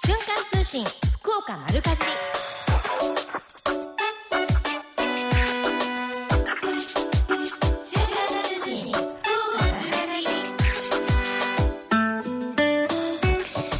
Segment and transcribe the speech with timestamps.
[0.00, 0.22] 瞬間
[0.52, 2.08] 通信福岡丸かじり。
[7.82, 10.28] 瞬間通信福岡丸かじり。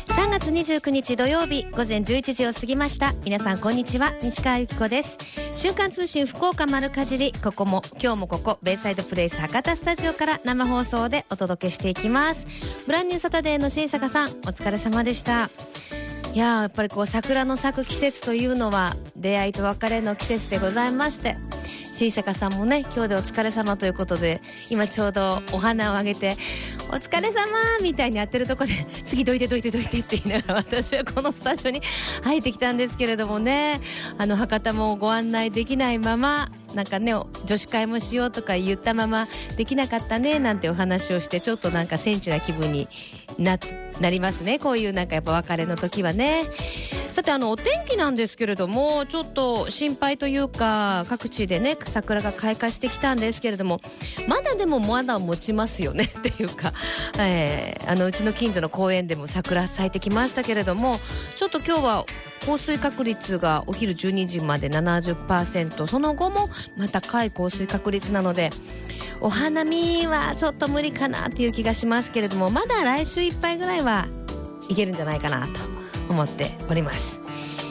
[0.09, 3.13] 3月29日土曜日午前11時を過ぎました。
[3.25, 4.13] 皆さんこんにちは。
[4.21, 5.19] 西川由紀子です。
[5.55, 7.33] 瞬間通信福岡丸かじり。
[7.33, 12.45] ここも今日もここベイサイドプレイス博多スタジオから生放送でお届けしていきます。
[12.87, 15.51] ブランニューサタデーの新坂さんお疲れ様でした。
[16.35, 21.37] いややっぱりこう桜の咲く季節というのは出会いと別れの季節でございまして
[21.99, 26.37] 新坂さんもね今日でお疲れ様ということで今ちょうどお花をあげて
[26.91, 27.49] お疲れ様
[27.83, 31.83] みたいにやってるとこで 次どいてどいてどいてって言いながら私はこのスタジオに
[32.23, 33.81] 入ってきたんですけれどもね。
[34.17, 37.15] あの博多もご案内できないままなんかね
[37.47, 42.89] 女子会もしようとか言ったままできなかったねなんてお話をしてちょっとなんかセンチな気分に
[43.39, 43.59] な
[43.99, 44.61] なりますね。
[44.61, 46.45] こういうなんかやっぱ別れの時はね。
[47.19, 53.81] さてあのお天気なんですけれどもちょっと心配というか各地でね桜が開花してきたんですけれども
[54.29, 56.73] まだでもまだ持ちますよね っていうか、
[57.19, 61.01] えーあのうちの近所の公園でも桜咲いてきましたけれども
[61.37, 62.07] ちょっと今日は
[62.45, 68.51] 降水確率がお昼12時まで70%その後もまた高い降水確率なので
[69.23, 74.07] お花見はちょっと無理かなっていう気がしますけれどもまだ来週いっぱいぐらいは
[74.69, 75.78] いけるんじゃないかなと
[76.09, 77.21] 思っております。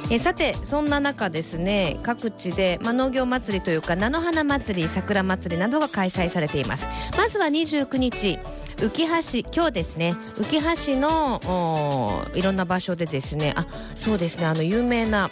[0.09, 8.39] えさてそんな中ですね各地で、ま、農業祭りというか菜の花祭り桜祭りなどが開催されていますまずは29日
[8.77, 15.29] 浮橋今日ですね浮橋のいろんな場所でですねあそうですねあの有名な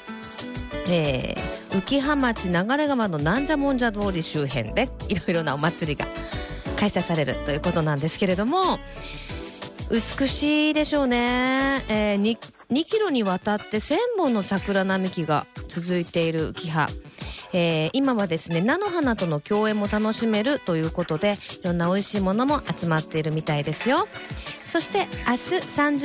[0.88, 2.54] えー、浮羽町流
[2.88, 6.06] 川のなんじゃもんじゃ通り周辺でいろいろなお祭りが
[6.78, 8.80] 開催されるということなんですけれども
[9.92, 12.38] 美しいでしょうね、えー、2,
[12.72, 16.88] 2キロにわたって1000本の桜並木が続いている浮羽
[17.54, 24.08] えー今はですね菜の花との共演も楽しめるということでいろんな美味しいものも集まっているみたいですよ。
[24.66, 25.40] そして明日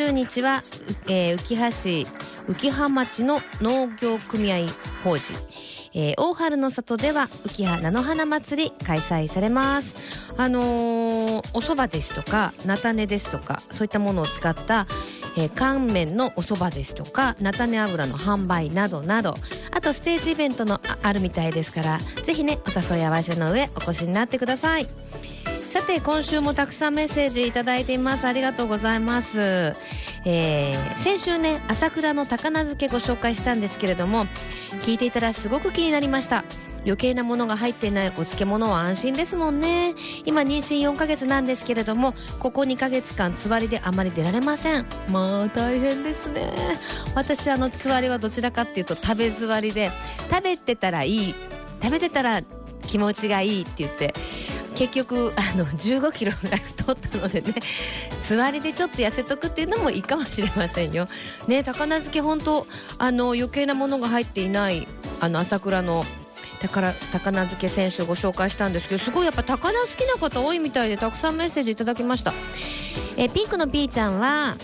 [0.04, 0.62] 30日は、
[1.08, 2.06] えー浮羽市
[2.47, 4.66] 浮羽町の農業組合
[5.02, 5.32] 法事。
[5.92, 9.94] えー大春の里では浮羽菜の花祭り開催されます。
[10.36, 14.86] あのーお蕎麦ですとか菜種ですとかそういったものを使った
[15.36, 19.34] えー乾麺のお蕎麦ですとか菜種油の販売などなど
[19.70, 24.86] あとステージイベントのああるみたいですからぜひねお誘い合わせの上お越しになってください。
[25.70, 28.26] さて今週もたくさんメッセージいただいています。
[28.26, 29.72] ありがとうございます、
[30.25, 34.26] えー先週ね朝倉の高菜漬けご紹介したんですけれども
[34.81, 36.44] 聞いていたらすごく気になりました。
[36.82, 39.94] 余計なものが入ってないお漬物は安心ですもんね。
[40.25, 44.86] 今妊娠4ヶ月なんですけれどもここ2ヶ月間つわりであまり出られません。
[45.09, 46.53] まあ大変ですね。
[47.14, 49.91] 私あのつわりはどちらかっていうと食べ座りで
[50.30, 51.34] 食べてたらいい
[51.82, 52.41] 食べてたら
[52.86, 54.14] 気持ちがいいって言って
[54.80, 57.52] 結局あの15キロぐらい太ったのでね
[58.22, 61.06] つわりでちょっと痩せとくっていうのもいいかもしれませんよ。
[61.46, 64.88] ね高菜漬け本当あの余計なものが入っていない
[65.20, 66.02] あの朝倉の
[66.62, 72.32] 高菜漬け選手をご紹介したんですけどすごいやっぱ高菜好きな方多いみたいでたくさんメッセージいただきました。
[73.18, 74.56] えピンクの P ちゃんは、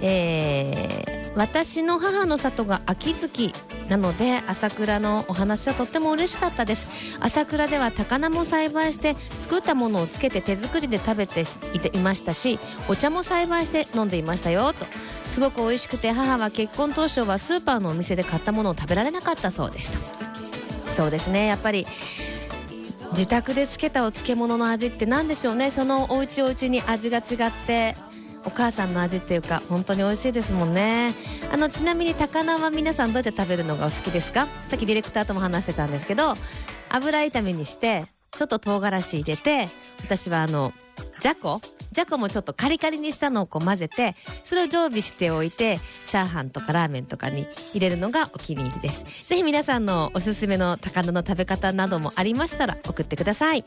[0.00, 3.52] えー私の母の里が秋月
[3.88, 6.88] なので朝倉のお話はとっても嬉しかったです。
[7.20, 11.44] 朝倉では高菜も栽培して作ったものをつけて手作りで食べて
[11.92, 14.86] いましたしお茶も栽培して飲んでいましたよと。
[15.26, 19.98] すごく美味しくて母は結婚当初はスーパーのお店で買ったものを食べられなかったそうです
[20.86, 20.92] と。
[20.92, 21.46] そうですね。
[21.46, 21.86] やっぱり
[23.12, 25.70] 自宅でつけたお漬物の味って何でしょうね。
[25.70, 27.96] そのお家お家に味が違って
[28.44, 31.14] お母さんの味っていうか本当に美味しいですもんね。
[31.52, 34.46] あのちなみに高菜は皆さんどうやって食べるのがお好きですか？
[34.68, 36.34] さっきディレクターとも話してたんですけど
[36.88, 39.68] 油炒めにしてちょっと唐辛子入れて
[40.00, 40.72] 私はあの
[41.20, 41.60] じゃこ？
[41.92, 49.04] じゃこもちょっとカリカリにしたのをこう混ぜてそれを常備しておいてチャーハンとかラーメンとかに入れるのがお気に入りです。
[49.28, 53.62] ぜひ皆さんのおすすめの高菜の食べ方などもありましたら送ってください。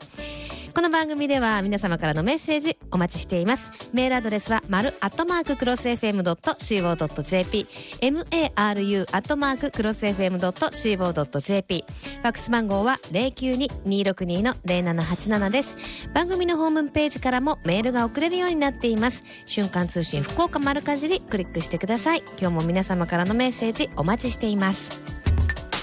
[0.74, 3.88] この番組では皆様からのメッセージお待ちしています。
[3.94, 7.66] メールアドレスは丸アットマーククロス FM.co.jp
[8.02, 15.78] maru アットマーククロス FM.co.jp ファックス番号は092-262-0787です。
[16.12, 19.24] 番組のホームページからもメールが送れるようになっています。
[19.46, 22.22] 瞬間通信福岡丸かじりクリックしてください。
[22.38, 25.02] 今日も皆様からのメッセージお待ちしています。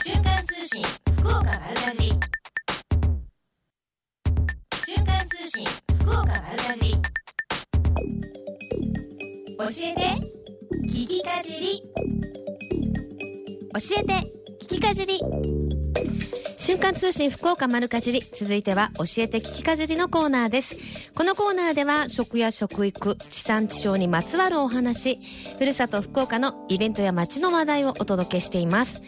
[0.05, 0.81] 瞬間通信
[1.17, 2.13] 福岡丸かじり。
[4.85, 5.65] 瞬間通信
[5.99, 6.95] 福岡丸かじり。
[9.57, 10.01] 教えて
[10.87, 11.83] 聞きかじり。
[13.73, 14.13] 教えて
[14.63, 15.19] 聞きかじり。
[16.63, 20.77] 瞬間通信福岡丸かじり続いては教えて聞きかじりのコーナーです。
[21.13, 25.19] このコーナーでは食や食育地産地消にまつわるお話
[25.59, 29.01] ふるさと福岡のイベントや街の話題をお届けしています。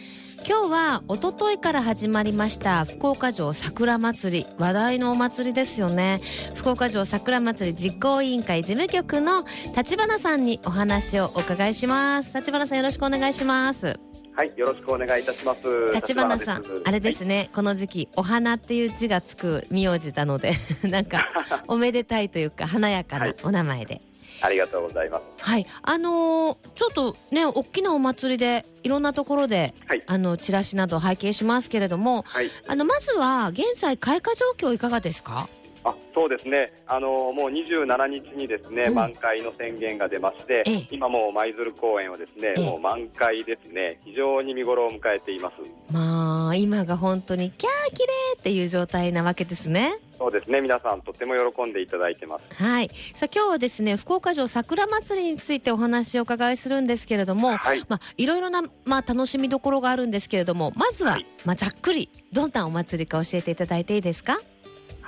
[0.46, 6.20] 今日は一昨日から始まりました福岡城桜祭り話題のお祭りですよね。
[6.56, 12.36] 福岡城桜祭り実行委員会事務局の立花さんにお話をお伺いします。
[12.36, 14.05] 立花さんよろしくお願いします。
[14.36, 15.62] はい、よろしくお願いいたします。
[15.94, 20.52] 立花さんあれですね、この時期お花っていう字がつく名字なので
[20.84, 21.26] なんか
[21.68, 23.94] おめでたいというか華やかなお名前で。
[23.94, 24.02] はい
[24.42, 25.24] ありがとうございます。
[25.38, 30.02] はい、あのーちょっとね大きなお祭りでいろんなところで、はい。
[30.06, 35.48] あのチラシなど拝見しますけれどもはい、あのまずは現在開花状況いかがですか？
[35.90, 36.72] あ、そうですね。
[36.86, 43.98] あのもう27日にですね、うん満開の宣言が出まして、ええ今もう舞鶴公園はですね、ええもう満開ですね。
[44.04, 45.56] 非常に見頃を迎えています。
[45.92, 50.60] まあ今が本当にキャー綺麗っていう状態なわけですねそうですね。
[50.60, 52.44] 皆さんとても喜んでいただいてます。
[52.62, 57.84] はいさあ今日はですね福岡城桜祭りについてお話をお伺いするんですけれどもはい。
[57.88, 64.38] まあ、いろいろな、まあ、楽しみどころがあるんですけれどもまずは、はいまあ、ざっくりどんなお祭りか教えていただいていいですか？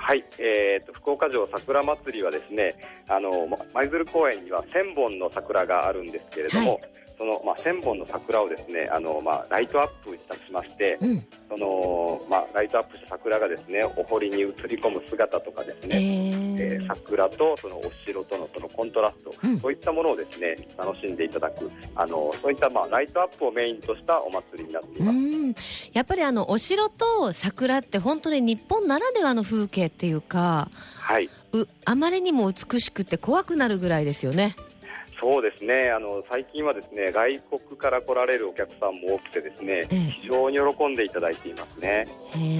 [0.09, 2.73] はい、えー、と福岡城桜祭りはですね、
[3.07, 6.79] あのま舞鶴公園には1000本の桜があるんですけれども、はい
[7.19, 16.55] そのまあ1000本の桜をですね、あのまあライトアップいたしまして、うんそのまあライトアップした桜がですね、お堀に映り込む姿とかですえね。
[16.57, 18.47] えーー桜とそのお城との
[18.79, 25.17] コントラスト、うんそういったものをですね楽しんでいただくあのそういったまあライトアップをメインとしたお祭りになっていうます。
[25.17, 25.55] ん
[25.91, 30.69] やっぱりあのお城と桜って本当に日本ならではの風景っていうか
[31.09, 34.55] はい、うあまりにも美しくて怖くなるぐらいですよね。
[35.19, 35.91] そうですね。
[35.91, 42.07] あの最近はですね外国から来られるお客さんも多くてですね、ええ非常に喜んでいただいていますね。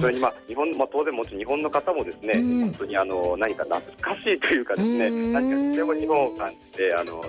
[0.00, 7.22] それにまあ日本まあ当然もちろん日本の方もですね、うん本当にあの何か懐かしいというかですね、うん何かとても日本を感じてあの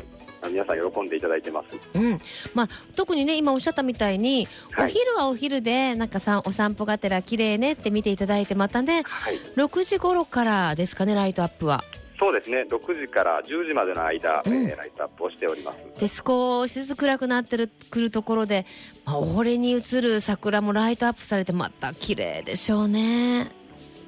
[0.50, 1.78] 皆さん喜んでいただいてます。
[1.94, 2.18] うん
[2.54, 9.36] まあ、特にね今おっしゃったみたいに、はいお昼はお昼でなんかさお散歩がてら綺麗ねって見ていただいてまたねはい。
[9.56, 11.84] 6時頃からですかねライトアップは。
[12.22, 12.68] そうですね。
[12.70, 16.00] 6時から10時までの間、うんえーライトアップをしております。
[16.00, 18.68] で少しずつ暗くなってるくるところで、
[19.06, 23.50] まあ、お堀に映る桜もライトアップされてまた綺麗でしょうね。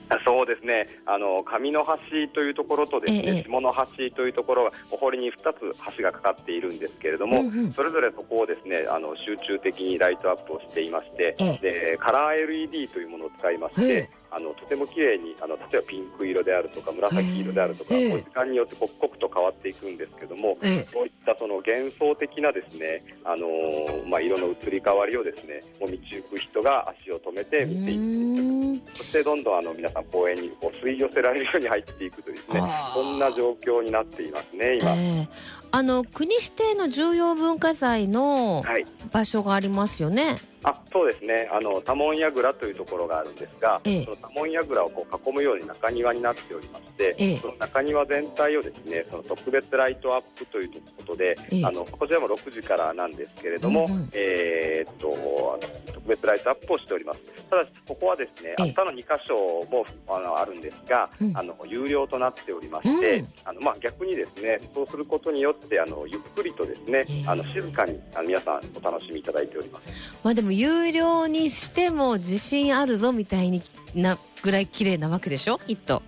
[0.09, 0.89] あそうですね。
[1.07, 27.99] あの上の橋というところとですね、ええ下の橋というところがお堀に2つ橋がかかっているんですけれども、うんうんそれぞれそこをですねあの集中的にライトアップをしていまして、えでカラー LED というものを使いましええて、あのとても綺麗にあの例えばピンク色であるとか紫色であるとか、ええこう時間によって刻々と変わっていくんですけども、えそういったその幻想的なですね、あのーまあ色の移り変わりをですね、もう道行く人が足を止めてえ見ていく。
[27.99, 28.81] ーん。
[28.93, 32.61] そしてどんどんあの皆さん公園にこう吸い寄せられるように入っていくというですね
[32.93, 38.85] そんな状況になっていますね今、ええあの国指定の重要文化財のはい。
[39.11, 40.37] 場所がありますよね。
[40.63, 41.49] あそうですね。
[41.51, 44.05] あの多聞櫓というところがあるんですが、ええ。
[44.05, 47.37] その多聞櫓をこう囲むように中庭になっておりまして、ええ。
[47.39, 51.65] その中庭全体をですねその特別ライトアップということで、ええ。
[51.65, 54.09] あのこちらも6時からなんですけれども、うんうん。
[54.13, 55.59] えーっと
[55.93, 57.19] 特別ライトアップをしております。
[57.49, 58.65] ただしここはですねええ。
[58.67, 59.35] 明日の2箇所
[59.69, 61.37] もあのあるんですが、うん。
[61.37, 63.27] あの有料となっておりまして、うん。
[63.45, 67.23] あのまあ、逆にですねそうすることによってあのゆっくりとですね、ええ。
[67.27, 69.91] あの静かにあの皆さんお楽しみいただいております。
[70.23, 73.61] まあでも有料にしても自信あるぞみたいに
[73.95, 75.57] なぐらい綺麗なわけでしょ？
[75.59, 76.01] きっと。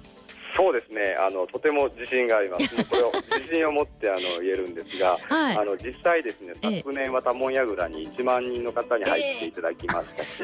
[0.56, 1.16] そうですね。
[1.20, 2.68] あのとても自信があります。
[2.86, 5.58] これを自信を持ってあの言えるんですがはい。
[5.58, 5.66] あ。
[5.66, 6.78] の実際ですねええ。
[6.78, 10.44] 昨年は多聞櫓に1万人の方に入っていただきましたし、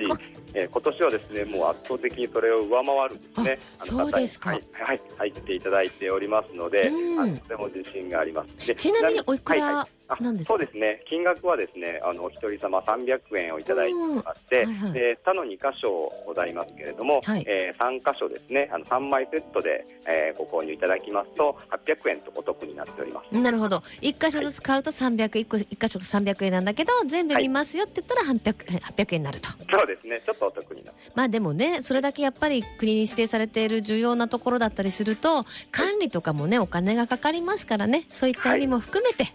[0.54, 3.60] えー今年はですねもう圧倒的にそれを上回るですね。
[3.80, 4.50] ああのそうですか。
[4.50, 7.20] はい、はい、入っていただいておりますので、うん。
[7.20, 8.68] あのとても自信があります。
[8.68, 9.86] でちなみにおいくらはいはい。
[9.86, 9.88] あ
[10.20, 10.54] なんですか？
[10.54, 11.02] そうですね。
[11.08, 14.94] 金額はですねあのお一人様300円をいただいておりまして、うんはいはい。
[14.94, 17.44] で他の2箇所ございますけれども、はい。
[17.48, 23.36] えー3箇所ですねあの3枚セットで、えーご購入いただきますと800円とお得になっております。
[23.38, 23.84] なるほど。
[24.02, 29.50] 一箇所ずつ買うと300一個一箇所300円なんだけど全部見ますよって言ったら 800, 800円になると。
[29.50, 30.22] そうですね。
[30.26, 39.26] ちょっとお得になってまあでもねそれだけやっぱり国に指定されている重要なところだったりすると管理とかもねお金がかかりますからねそういった意味も含めて、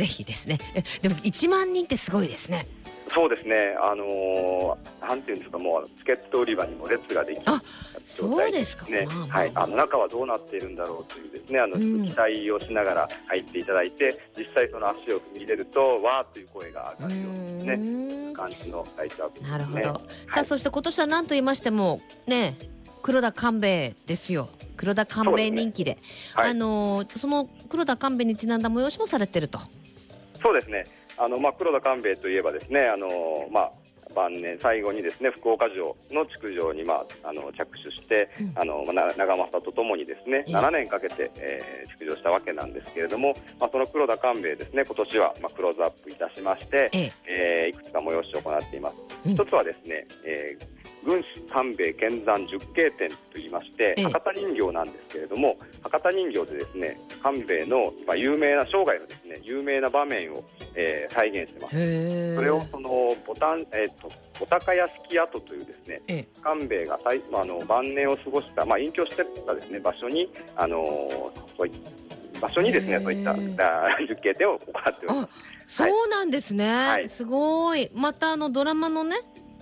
[0.00, 0.56] ぜひですね。
[0.74, 2.66] えでも1万人ってすごいですね。
[3.12, 7.60] そうですね、あのーなんていうんですか、もうチケット売り場にも列ができるあ
[8.06, 8.86] そうですか。
[8.86, 12.08] ねはい、あの中はどうなっているんだろうというですね、あのうん。
[12.08, 19.50] 期待をしながら入っていただいて、実際その足を踏み入れると、わーという声がう上がるようなですね、感じのライトアップね。
[19.50, 20.40] なるほど、さはい。
[20.40, 22.56] あそして今年は何と言いましてもね
[23.02, 24.48] 黒田官兵衛ですよ。
[24.76, 25.98] 黒田官兵衛人気で。
[26.34, 26.50] はい。
[26.50, 29.58] あのーその黒田官兵衛にちなんだ催しもされてると。
[30.40, 30.84] そうですね。
[31.18, 33.08] あのまあ黒田官兵衛といえばですね、あの
[33.50, 33.72] まあ
[34.14, 38.52] 晩年最後にですね福岡城の築城にまああの着手して、うん。
[38.56, 47.12] あの長政とともにですねええ7年かけて、えー、築城したわけなんですけれども、まあその黒田官兵衛ですね今年はまあクローズアップいたしまして、ええ。
[47.26, 48.96] えーいくつか催しを行っています。
[49.26, 49.32] うん。
[49.34, 54.02] 一つはですね、えー軍師官兵衛剣山十景展といいまして、ええ。
[54.04, 62.34] 博多人形なんですけれども博多人形でですね官兵衛の、まあ、有名な生涯のですね有名な場面を、えー再現してます。
[62.36, 62.90] それをその
[63.26, 66.28] ボタン、えー、とボタカ屋敷跡というですねええ。
[66.42, 70.86] 官兵衛が最、まあ、あの晩年を過ごした、まあ、隠居してたですね場所にあのー
[71.56, 71.72] そうい
[72.40, 73.36] 場所にですねそういったあ
[74.08, 75.28] 十景展を行っております。
[75.28, 75.28] あ
[75.68, 77.08] そうなんですね、はい。
[77.08, 77.90] すごい。
[77.94, 79.16] またあのドラマのね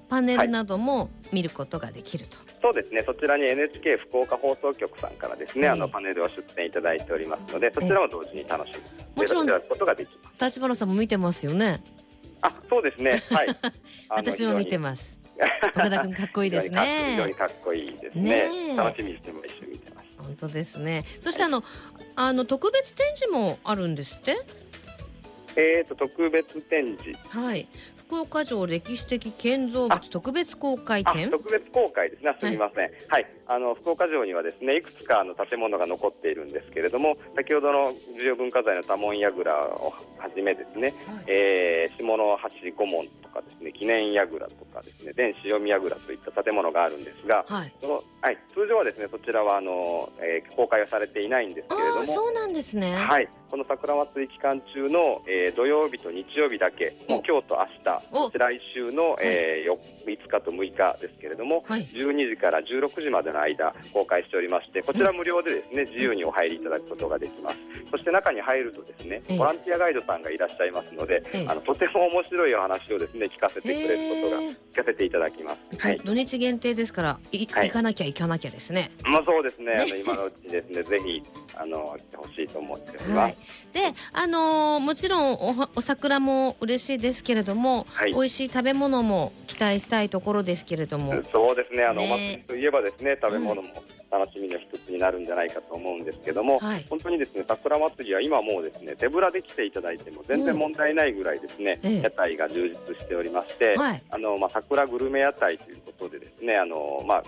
[0.09, 8.73] パネルなども見ることができると、そうですね、そちらに NHK 福岡放送局さんからですね、ええあのパネルを出展いただいておりますので、そちらも同時に楽し
[9.15, 10.45] もちろんことができます。
[10.45, 11.83] 立花さんも見てますよね。
[12.41, 13.49] あ、そうですね、はい。
[14.09, 15.19] 私も見てます。
[15.75, 18.23] 岡田君かっこいいです非常に非常ねにかっこいいですね。
[18.23, 18.77] ねえ。
[18.77, 20.07] 楽しみにして毎週見てます。
[20.19, 21.05] 本当ですね。
[21.21, 21.62] そしてあの
[22.17, 24.37] あの特別展示もあるんですって？
[25.57, 27.67] えーと特別展示、はい
[28.09, 32.35] 福岡城歴史的建造物特別公開あ展特別公開ですね。
[32.41, 32.91] すみません。
[33.09, 40.95] はい、あの福岡城にはですねいくつかあの建物が残っているんですけれども、先ほどの重要文化財の多聞櫓をはじめですね、
[41.27, 47.75] えー下の橋御門とかですね記念櫓とかですね伝潮見櫓といった建物があるんですが、はい。
[47.83, 52.07] そのはい、通常はですねそちらはあの、えー公開はされていないんですけれども。
[52.07, 52.95] そうなんですね。
[52.95, 57.59] はい、この桜祭り期間中の、えー土曜日と日曜日だけ、もう今日と
[58.12, 67.57] 明日、来週の、えーよ5日と6日ですけれども、はい12時から16時までの間、公開しておりまして、こちら無料でですね自由にお入りいただくことができます。
[67.90, 73.88] そして中に入るとですねええボランティアガイドさんがいらっしゃいますので、ええあのとても面白いお話をですね聞かせてくれ
[74.21, 75.76] ることが聞かせていただきます。
[75.78, 75.99] はい。
[75.99, 79.73] 土日限定ですからい行かなきゃ行かなきゃですねまあそうですね。
[79.75, 81.23] あの 今のうちですねぜひ
[81.57, 83.38] あの来てほしいと思っております。
[83.38, 88.12] はい、で、あのーもちろんおはお桜も嬉しいですけれども、はい。
[88.12, 92.07] 美味しい食べ物も期待したいところですけれども、そうですね、あの、ね。
[92.07, 93.68] お祭りといえばですね、食べ物も
[94.11, 96.85] 楽しみの一つになるんじゃないかと思うんですけども、はい。
[96.88, 102.00] 本当にですね、桜祭りは今もうですね、手ぶらで来ていただいても全然問題ないぐらいですね、ええ。
[102.03, 104.03] 屋台が充実しておりまして、はい。
[104.11, 107.23] あの、まあ、桜グルメ屋台ということでですね、あの、まあ、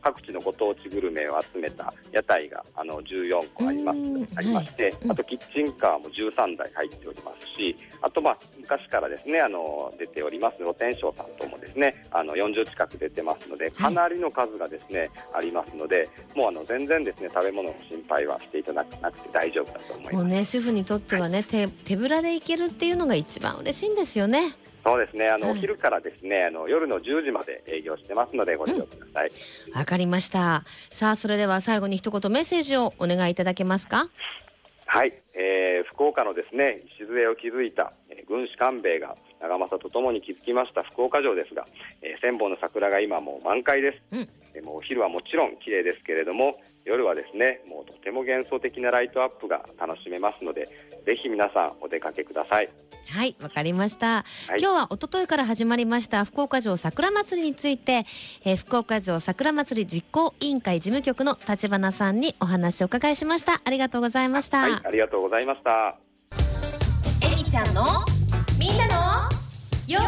[0.00, 5.12] 各地のご当地グルメを集めた屋台が、あの、14個ありますうん、ありまして、うん。
[5.12, 15.89] あとキッチンカーも13台入っておりますし、あと、まあ、昔からですね、あの、出ております露天商さんともですね、あの、40近く出てますので、かなりの数がですね、ありますので、
[16.34, 20.16] もうあの、全然ですね、食べ物の心配はしていただかなくて大丈夫だと思います。
[20.16, 24.54] もうね主婦にとってはね、手手ぶらで行けるっていうのが一番嬉しいんですよね。
[24.82, 29.30] そうですね、あの、はいお昼からですね、あの、夜の10時まで営業してますので、ご利用ください。
[29.74, 30.64] わかりました。
[30.90, 34.08] さあそれでは最後に一言メッセージをお願いいただけますか？
[34.86, 41.64] はい、えー福岡のですね礎を築いた、えー軍師官兵衛が長政とともに築きました福岡城ですが、
[42.02, 50.68] えー千本の桜が今もう満開です、うんえーもうお昼はもちろん綺麗ですけれども夜はですねもうとても幻想的なライトアップが楽しめますので
[51.06, 52.68] ぜひ皆さんお出かけください
[53.10, 54.06] はい、わかりました。
[54.06, 58.06] はい今日は一昨日から始まりました福岡城桜祭りについて、
[58.44, 63.60] えー福岡城桜祭り実行委員会事務局の立花さんにお話をお伺いしました。
[63.64, 64.60] ありがとうございました。
[64.60, 65.96] はいありがとうございました
[67.22, 68.19] えみちゃんの
[68.60, 68.94] みんなの
[69.86, 70.00] よ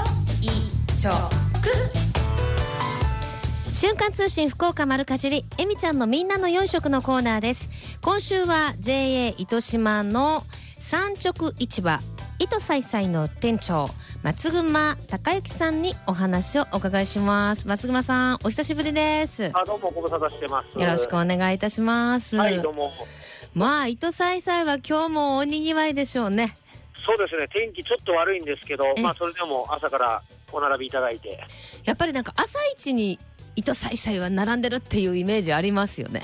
[0.43, 0.47] い
[0.93, 1.11] しょ。
[1.63, 1.73] く
[3.73, 7.71] 瞬間通信福岡丸かじりえみちゃんのみんなの良い食のコーナーです。
[8.03, 10.45] 今週は JA 糸島の
[10.81, 11.99] 産直市場
[12.39, 13.89] 糸さいさいの店長
[14.23, 17.67] 松熊孝之さんにお話をお伺いします。
[17.67, 19.45] 松熊さんお久しぶりです。
[19.45, 20.79] よあどうもご無沙汰してます。
[20.79, 22.93] ろしくお願いいたします、はい、どうも。
[23.55, 26.59] まあ糸さいさいは今日も大にぎわいでしょうね
[27.05, 31.39] そうですね、天気ちょっと悪いんですけど、えまあそれでも朝からお並びいただいて、
[31.85, 33.19] やっぱりなんか朝一に
[33.57, 36.23] 糸さいさいは並んでるっていうイメージありますよね。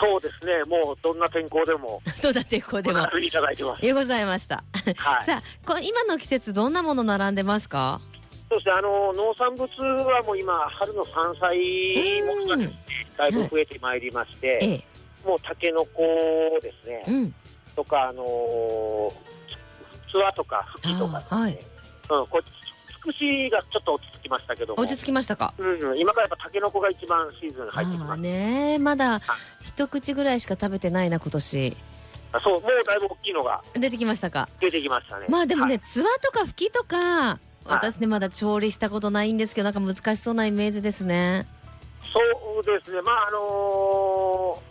[0.00, 2.98] そうですね、もうどんな天候でも どうだってこうでも。
[2.98, 3.84] お並びいただいてます。
[3.84, 4.64] よございました。
[4.96, 5.24] はい。
[5.24, 8.00] さあこ今の季節どんなもの並んでますか？
[8.50, 9.68] そしてあの農産物
[10.04, 12.72] はもう今、春の山菜ものがね、
[13.16, 14.84] だいぶ増えてまいりまして、ええ。
[15.24, 17.34] もうタケノコですね、うん。
[17.76, 19.12] とか、あのー、
[20.10, 21.58] つわとか、ふきとかですね、あはい。
[22.10, 25.54] うん、これつくしがちょっと落ち着きましたけども、落ち着きましたか。
[25.58, 28.20] うん、今からやっぱタケノコが一番シーズン入ってきます。
[28.20, 29.20] ねまだ
[29.64, 31.76] 一口ぐらいしか食べてないな今年。
[32.32, 34.48] あそう、もうだいぶ大きいのが出てきましたか。
[34.60, 35.26] 出てきましたね。
[35.28, 35.80] まあでもね、はい。
[35.80, 41.46] つわとかふきとか私ねまだ調理したことないんですけどなんか難しそうなイメージですね。
[42.12, 42.20] そ
[42.60, 44.69] うですね、まああのー、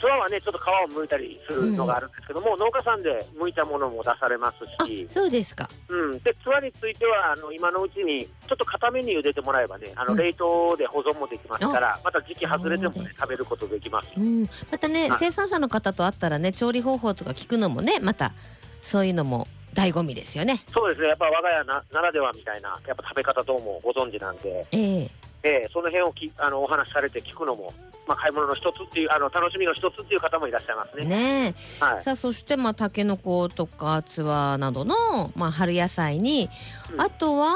[0.00, 0.62] ツアーはね、ちょっと皮
[0.96, 5.68] を剥いたりするのがあるんですけども、農家さんで剥いたものも出されますあし、そうですか。
[5.88, 10.18] うん、でツアーについてはあの今のうちにちょっと固めに茹でてもらえばね、あのうん。
[10.18, 14.08] 冷凍で保存もできますから、また時期外れても、ね食べることできます。
[14.16, 14.44] うん。
[14.70, 15.18] またねはい。
[15.18, 18.32] 生産者の方と会ったらね調理方法とか聞くのもねまた
[18.80, 20.60] そういうのも醍醐味ですよね。
[20.72, 25.10] そうですね、やっぱ我が家なならではみたいな、やっぱ食べ方等もご存知なんで、ええ
[25.42, 27.72] えーその辺をきあのお話しされて聞くのも、
[28.06, 31.04] まあ、買い物の一つっていう、あの楽しみの一つっていう方もいらっしゃいますね。
[31.06, 36.48] ねはい、さあそしてまあたけのことかつわなどのまあ春野菜に、
[36.92, 37.00] うん。
[37.00, 37.54] あとは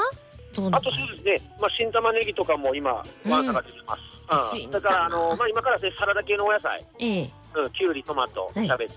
[0.71, 3.31] あとそうですね、まあ、新玉ねぎとかも今、うん。
[3.31, 3.97] ワンサが出てま
[4.29, 4.53] す。
[4.53, 4.59] うん。
[4.59, 5.29] 新だからあ玉。
[5.29, 7.29] の、まあ、今から、ね、サラダ系のお野菜、ええ。
[7.55, 8.69] うん、きゅうり、トマト、キはい。
[8.69, 8.95] ャベツ、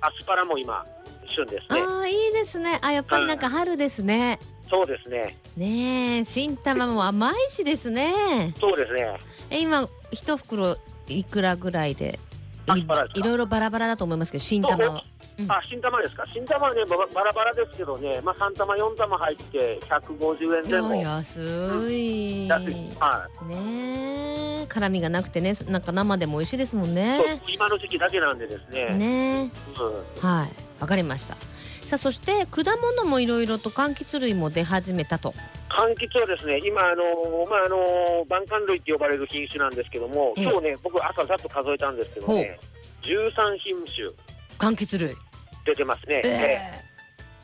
[0.00, 0.84] アスパラも今、
[1.26, 1.82] 旬ですね。
[1.82, 2.78] ああいいですね。
[2.82, 4.38] あやっぱりなんか春ですね、
[4.74, 9.06] そうですね、ねえ新玉も甘いしですねそうですね。
[9.50, 10.76] え今一袋
[11.06, 12.18] いくらぐらいで
[12.74, 15.04] いいろいろバラバラだと思いますけど新玉は
[15.38, 16.24] うんあ、新玉ですか？
[16.26, 20.94] 新玉はね、ばバラバラですけどね、まあ、3玉、4玉入って、150円前後。
[20.94, 21.40] 安
[21.90, 22.74] い、安い。
[23.00, 23.46] はい。
[23.46, 28.94] ねえ辛みがなくてねなんか生でも美味しいですもんね今の時期だけなんでですね。
[28.94, 30.28] ねうん。
[30.28, 30.48] はい
[30.80, 31.36] わかりました
[31.94, 35.32] さあそして果物もいろいろと柑橘類も出始めたと。
[35.70, 40.44] 柑橘はですね、今、あのーまあ、あのー晩柑類って呼ばれる品種なんですけども、ええ。
[40.44, 42.58] 今日ね、僕朝ざっと数えたんですけどね、
[43.02, 44.08] 13品種。
[44.58, 45.16] 柑橘類。
[45.64, 46.20] 出てますね。
[46.24, 46.82] え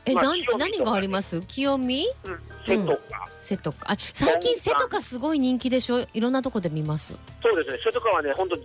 [0.05, 0.71] え、まあ何清見とかね。
[0.77, 1.41] 何があります？
[1.43, 3.29] 清見えうん、セットか。
[3.39, 3.77] 瀬戸か。
[3.89, 6.05] あ最近瀬戸かすごい人気でしょ？
[6.13, 7.17] いろんなとこで見ます。
[7.41, 8.63] そうですね、セットかはね、本当出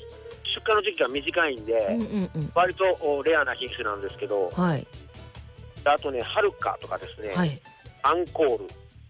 [0.68, 2.50] 荷の時期が短いんで、うんうんうん。
[2.54, 4.84] 割とおレアな品種なんですけど、はい
[5.92, 7.60] あとね、はるかとかですね、はい
[8.02, 8.66] アンコール。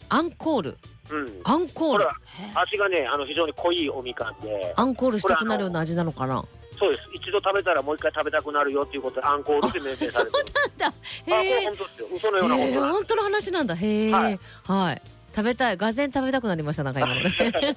[0.08, 0.78] アンコール？
[1.10, 1.40] うん。
[1.44, 2.06] アンコール？
[2.54, 6.44] 味がね、あの非常に濃いおみかんで、アンコールしたくなるような味なのかな？
[6.78, 7.08] そうです。
[7.12, 10.44] 一度食べたらもう一回食べたくなるよっていうことで、アンコールって命名されてる。
[10.54, 12.08] なんだあ、これへえ本当ですよ。
[12.14, 14.20] 嘘のような本へえ当なん本当の話なんだへえは
[14.64, 15.00] はいい
[15.34, 17.30] 食べたいがぜん食べたくなりましたなんか今のね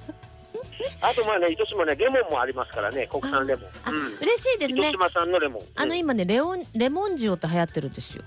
[1.02, 3.68] あとまあね、糸島ね、レモンもありますからね、国産レモン。
[3.84, 4.16] あうん。
[4.16, 5.62] 嬉しいですね糸島産のレモン。
[5.62, 8.22] うん、あの今ねレオンレモン塩って流行ってるんですよ。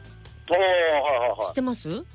[0.47, 2.05] 知ってます？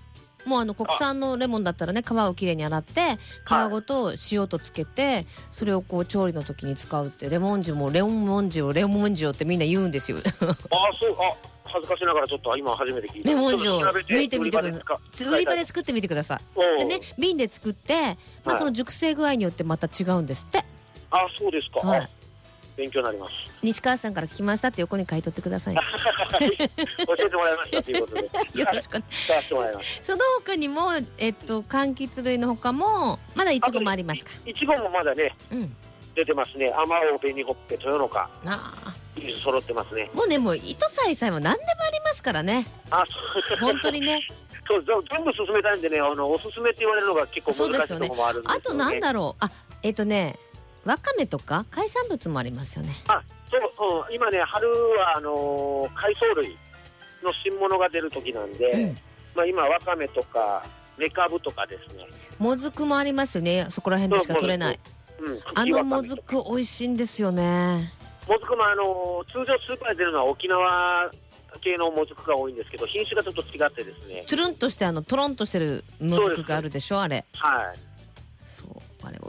[0.45, 10.19] もうあの国産のレモンだったらね皮をきれいに洗って皮ごと塩とつけてそれをこう調理の時に使うってレモン塩もレモン塩レモン塩ってみんな言うんですよ。
[10.25, 10.25] あ、
[10.99, 13.29] そう、あ、恥ずかしながらちょっと今初めて聞いた。
[13.29, 15.27] レモン塩見てみてください。
[15.27, 16.79] 売り場で作ってみてください。
[16.79, 18.59] でね瓶で作って、まあ、はい。
[18.61, 20.65] その熟成具合によってまた違うんですって、
[21.11, 21.87] あ、そうですか。
[21.87, 22.01] はい。
[22.01, 22.09] あ
[22.79, 23.33] 勉強になります。
[23.61, 25.81] 西川さんから聞きましたって横に書いとってください 教
[27.19, 28.21] えてもらいましたということで。
[28.55, 29.75] よろしくお願い。
[30.05, 34.31] その他にもえっと柑橘類の他もまだいちごもありますか？
[34.47, 35.77] いちごもまだね、うん
[36.15, 36.73] 出てますね。
[36.77, 38.95] あまおう、紅ほっぺ、豊の花、ああ
[39.41, 40.11] 揃ってますね。
[40.15, 43.05] もうねもう糸さえさえも何でもありますからねあ、
[43.49, 43.59] そう。
[43.59, 44.21] 本当にね
[44.67, 48.63] そう、全部進めたいんでね、あの、おすすめって言われるのが結構難しいところもあるんですよ、ね。
[48.67, 49.51] あとなんだろうあ
[49.83, 50.37] えっとね
[50.89, 52.95] わかめとか海産物もありますよね。
[53.09, 56.57] あ、そう、うん、今ね、春は、あのー海藻類
[57.23, 58.95] の新物が出る時なんで、うん。
[59.35, 60.65] まあ今、わかめとか、
[60.97, 62.07] めかぶとかですね。
[62.39, 63.67] もずくもありますよね。
[63.69, 64.81] そこら辺でしか取れない。
[65.21, 67.93] うん、あのもずく美味しいんですよね。
[68.27, 71.11] めもずくも、あのー通常スーパーで出るのは沖縄
[71.61, 74.25] 系のもずくが多いんですけど、品種がちょっと違ってですね。
[74.27, 77.27] つるんとしてあのとろんとしてるもずくがあるでしょあれ。
[77.35, 77.88] はい。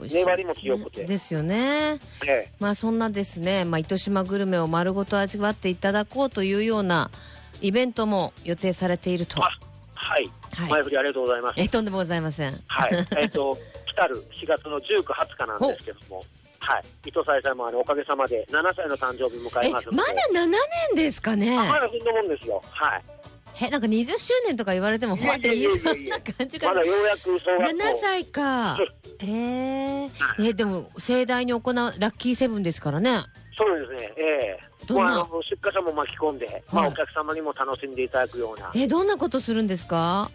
[0.00, 7.10] 美味しいね粘りも強くてですよねええまあそんなですね、まあ、糸島グルメを丸ごと味わっていただこうというような
[7.60, 9.42] イベントも予定されていると。
[9.42, 9.50] あ
[9.94, 10.30] はい。
[10.52, 11.60] はい前振りありがとうございます。
[11.60, 12.60] えとんでもございません。
[12.66, 13.06] はい。
[13.18, 16.24] えっと、来たる4月の19、20日なんですけども、
[16.58, 16.82] はい。
[17.06, 19.88] 糸さえさんもあのおかげさまで7歳の誕生日迎ええます。
[19.90, 20.58] まだ7年
[20.96, 21.56] ですかね。
[21.56, 22.62] あまだそんなもんですよ。
[22.70, 23.02] はい。
[23.62, 26.84] えなんか20周年とか言われてもほわって言いそうな感じがまだ。
[26.84, 27.98] ようやく小学7校。
[28.00, 28.78] 歳か。
[29.20, 30.10] えー、
[30.48, 33.22] えでも盛大に行うラッキーセブンですからね。
[33.56, 34.12] そうですね。
[34.16, 35.10] ええどんな？
[35.10, 38.70] もうあの出荷者も巻き込んで、まあはいお客様にも楽しんでいただくような。
[38.74, 40.30] えどんなことするんですか？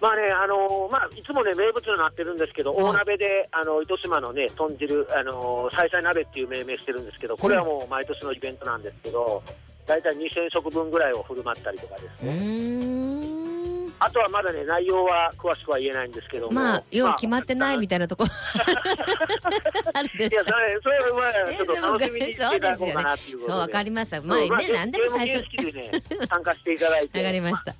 [0.00, 9.42] まあね、あのーまあ、いつもね、名物になってるんですけど、はい大鍋で、あの、糸島のね、豚汁、あのー、さいさい鍋っていう命名してるんですけど、これはもう毎年のイベントなんですけど、
[9.86, 12.34] 大体2000食分ぐらいを振る舞ったりとかですね。
[12.34, 13.40] ん。
[14.02, 16.52] あとはまだね、内容は詳しくは言えないんですけども。
[16.52, 18.24] まあよう決まってないみたたいなとこ。
[19.92, 23.52] あるでいや、しょそれ、それは、まあ、えちょっと楽しみにしていただこうかなっていうことで。
[23.52, 24.20] そうわかります。
[24.22, 25.46] まあねうん何でも最初。
[25.50, 27.18] ゲーム形式でね、参加していただいて。
[27.18, 27.74] わかりました。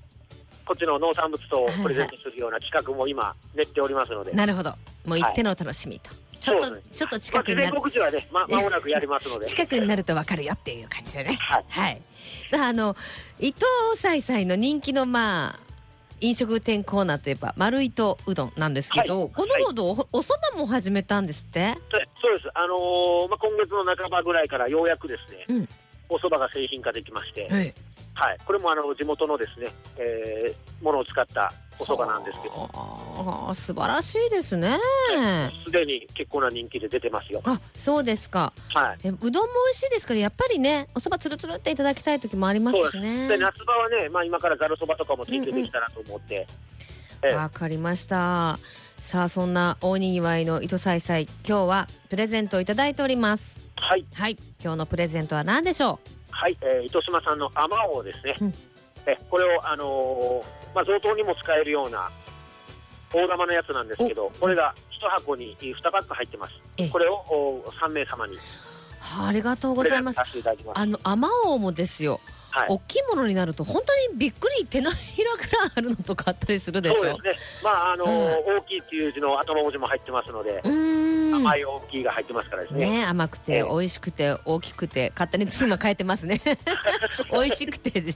[0.66, 4.32] こっちの農産物とプレゼントするような企画も今、練っておりますので。
[4.32, 4.70] なるほど。
[5.06, 6.10] もう行ってのお楽しみと
[6.40, 7.66] ちょっとねちょっと近くになる。
[7.68, 9.46] まあ、告知はね、ま、 間もなくやりますので。
[9.46, 11.37] 近くになるとわかるよっていう感じでね。
[11.40, 11.64] はい。
[11.68, 12.03] はい。
[12.50, 12.96] さああの
[13.38, 13.64] 伊藤
[13.96, 15.59] 菜菜の人気のまあ
[16.20, 19.31] 飲食店コーナーといえば丸糸うどんなんですけど、はい。
[19.33, 21.74] このほどおお蕎麦も始めたんですって？
[21.90, 22.50] そうそうです。
[22.55, 25.68] あのーまあ、今月の半ばぐらいからようやくですね、うん。
[26.09, 27.74] お蕎麦が製品化できまして、はい。
[28.14, 28.38] はい。
[28.44, 32.69] これもあの、地元のですね、えー、ものを使ったお蕎麦なんですけど、
[33.55, 34.79] 素晴らしいですね。
[35.64, 37.40] すでに結構な人気で出てますよ。
[37.45, 38.53] あそうですか。
[38.69, 38.99] はい。
[39.05, 39.31] えうどんも
[39.66, 42.90] 美味しいですけどやっぱりねお蕎麦つるつるっていただきたい時もあります。
[42.90, 43.29] すしね。
[43.29, 46.47] で、夏場はね、まあ、今からざる蕎麦とかも提供できたらと思って、
[47.23, 47.35] ええ。
[47.35, 48.59] わかりました。
[48.99, 53.59] さあそんな大にぎわいの糸さいさい今日はプレゼントをいただいております。
[53.77, 54.05] はい。
[54.12, 54.37] はい。
[54.62, 55.99] 今日のプレゼントは何でしょ
[56.31, 58.55] はい、えー糸島産のあまおうですね、うん。
[59.07, 62.11] えこれを、あのーまあ、贈答にも使えるような
[63.12, 66.52] 大玉のやつなんですけど、これが1箱に2パック入ってます。
[66.76, 66.85] え。
[66.85, 66.88] え。
[66.88, 68.38] これをお3名様に。
[69.00, 70.20] あありがとうございます。
[70.74, 72.20] あのアマオもですよ。
[72.50, 72.66] はい。
[72.68, 76.96] 大きいものになると本当にびっくり手のひらぐらいあるのとかあったりするでしょ。
[76.96, 77.33] そうですね。
[77.64, 78.56] まあ、あのーうん。
[78.59, 82.90] 大きいっていう字の頭文字も入ってますので、うーん甘い大きいが入ってますからですね。
[82.90, 83.62] ね甘くてええ。
[83.62, 86.40] 美味しくて大きくて勝手に妻変えてますね。
[87.33, 88.01] 美味しくて。
[88.01, 88.14] で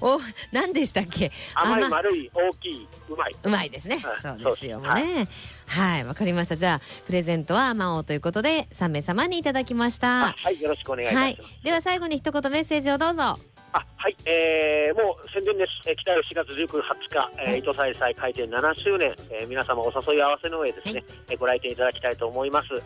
[0.00, 0.20] お
[0.52, 1.30] 何でしたっけ？
[1.54, 1.88] 甘い、甘。
[1.88, 3.36] 丸い、大きい、うまい。
[3.42, 3.98] うまいですね。
[3.98, 4.20] はい。
[4.22, 5.06] そうですよそうです。
[5.06, 5.28] ね
[5.66, 6.56] はいわかりました。
[6.56, 10.28] じゃあプレゼントはアマオということで3名様にいただきました。
[10.28, 11.64] あはい、よろしくお願いします。
[11.64, 13.38] では最後に一言メッセージをどうぞ
[13.72, 22.74] あはい、えー、もう宣伝です、えー、来たる4月19、20日、えー、糸さいさい開店7周年、えー、皆様お誘い合わせの上ですね、えーご来店いただきたいと思います。
[22.74, 22.80] わ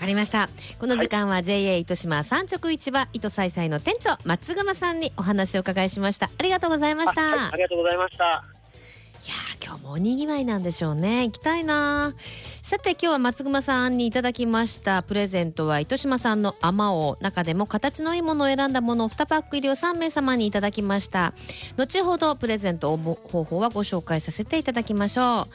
[0.00, 0.48] かりました。
[0.78, 6.26] この時間は JA 糸島産直市場糸さいさいの店長松熊さんにお話をお伺いしました。
[6.26, 8.44] ありがとうございました、あはい、ありがとうございました。
[9.28, 11.24] いや今日もおにぎわいなんでしょうね。
[11.24, 12.14] 行きたいな。
[12.62, 15.02] さて今日は松熊さんにいただきました。
[15.02, 17.22] プレゼントは糸島さんのあまおう。
[17.22, 21.34] 中でも形のいいものを選んだものを2パック入りを3名様にいただきました。
[21.76, 25.46] 後ほどプレゼント応募方法はご紹介させていただきましょ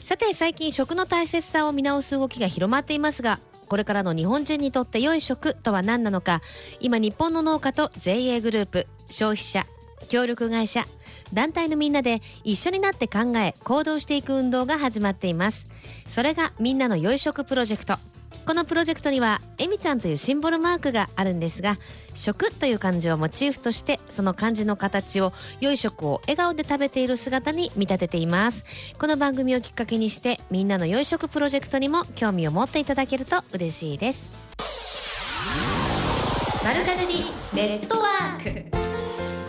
[0.00, 0.04] う。
[0.04, 3.38] さて最近食の大切さを見直す動きが広まっていますが
[3.68, 6.42] これからの日本人にとって良い食とは何なのか。
[6.80, 9.64] 今日本の農家と JA グループ消費者
[10.06, 10.86] 協力会社
[11.32, 15.66] 団体のみんなで一緒になって考え行動していく運動が始まっています。
[16.06, 17.98] それがみんなの良い食プロジェクト。
[18.46, 21.76] このプロジェクトにはえみちゃんというシンボルマークがあるんですが
[22.14, 28.62] 食という漢字をモチーフとしてその漢字の形を良い食を笑顔で食べている姿に見立てています。
[29.00, 34.30] この番組をきっかけにしてみんなの良い食プロジェクトにも興味を持っていただけると嬉しいです。
[36.64, 38.85] 丸かじりネットワーク。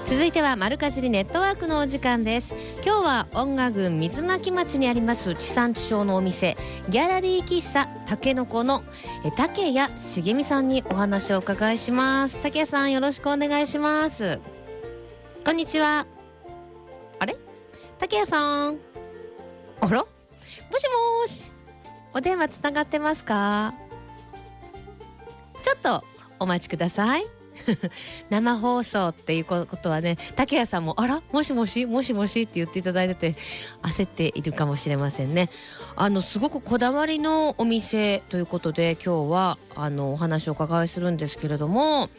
[0.08, 2.56] 続いては丸かじりネットワークのお時間です。
[2.86, 6.56] 今日は音楽郡水巻町にあります地産地消のお店
[6.88, 8.86] ギャラリー喫茶たけのこの
[9.36, 12.38] 竹谷茂美さんにお話をお伺いします。
[12.42, 14.40] 竹谷さんよろしくお願いします。
[15.44, 16.08] こんにちは。
[17.20, 17.36] あれ？
[18.00, 18.78] 竹谷さん。
[19.82, 19.90] あら？
[19.90, 20.08] も
[20.78, 20.88] し
[21.22, 21.52] もし。
[22.14, 23.74] お電話つながってますか？
[25.62, 26.06] ちょっと
[26.40, 27.26] お待ちください。
[28.30, 31.22] 生放送っていうことはね竹谷さんも「あら？
[31.32, 31.86] もしもし？
[31.86, 33.36] もしもし」って言っていただいてて
[33.84, 35.50] 焦っているかもしれませんね。
[35.96, 42.10] あのすごくこだわりのお店ということで今日はあのお話をお伺いするんですけれども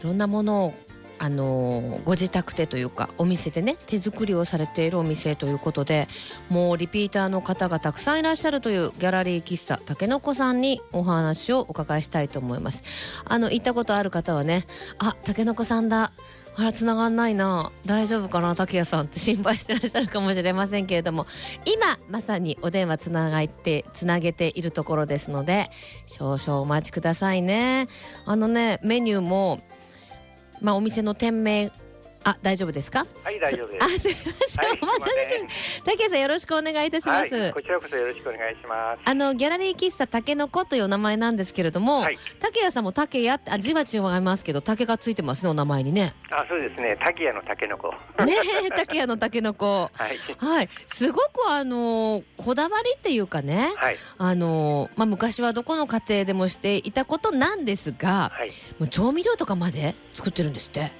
[0.00, 0.74] いろんなものを
[1.18, 6.08] あのご自宅でというかお店でね手作りをされているお店ということで
[6.48, 12.82] もうリピーターの方がたくさんいらっしゃるというギャラリー喫茶たけのこさんにお話をお伺いしたいと思います。
[13.24, 14.64] あの行ったことある方はね
[14.98, 16.12] あたけのこさんだ。
[16.56, 17.70] あら繋がんないな。
[17.86, 21.24] 大丈夫かな竹谷さんって心配してらっしゃるかもしれませんけれども。
[21.64, 25.70] 今まさにお電話つながってつなげているところですので
[26.06, 27.86] 少々お待ちくださいね。
[28.24, 29.60] あのねメニューも
[30.60, 31.70] まあお店の店名
[32.24, 33.06] あ大丈夫ですか？
[33.24, 33.84] はい、大丈夫です。
[33.84, 39.00] あすいません、はいお待たせしました竹谷さんよろしくお願いいたします、はい、こちらこそよろしくお願いします。
[39.04, 46.96] あのギャラリー喫茶竹の子というお名前なんですけれども、はい竹谷さんも竹谷あ字は違いますけど竹がついてますねお名前にねあ、そうですね。
[47.04, 47.88] 滝屋のタケノコ。
[47.88, 50.44] はねえ竹谷の竹の子い。
[50.44, 53.96] はいすごくあのこだわりっていうかねはい。
[54.18, 58.50] あのまあ昔はどこの家庭でもしていたことなんですがはい。
[58.78, 60.90] もう調味料とかまで作ってるんですって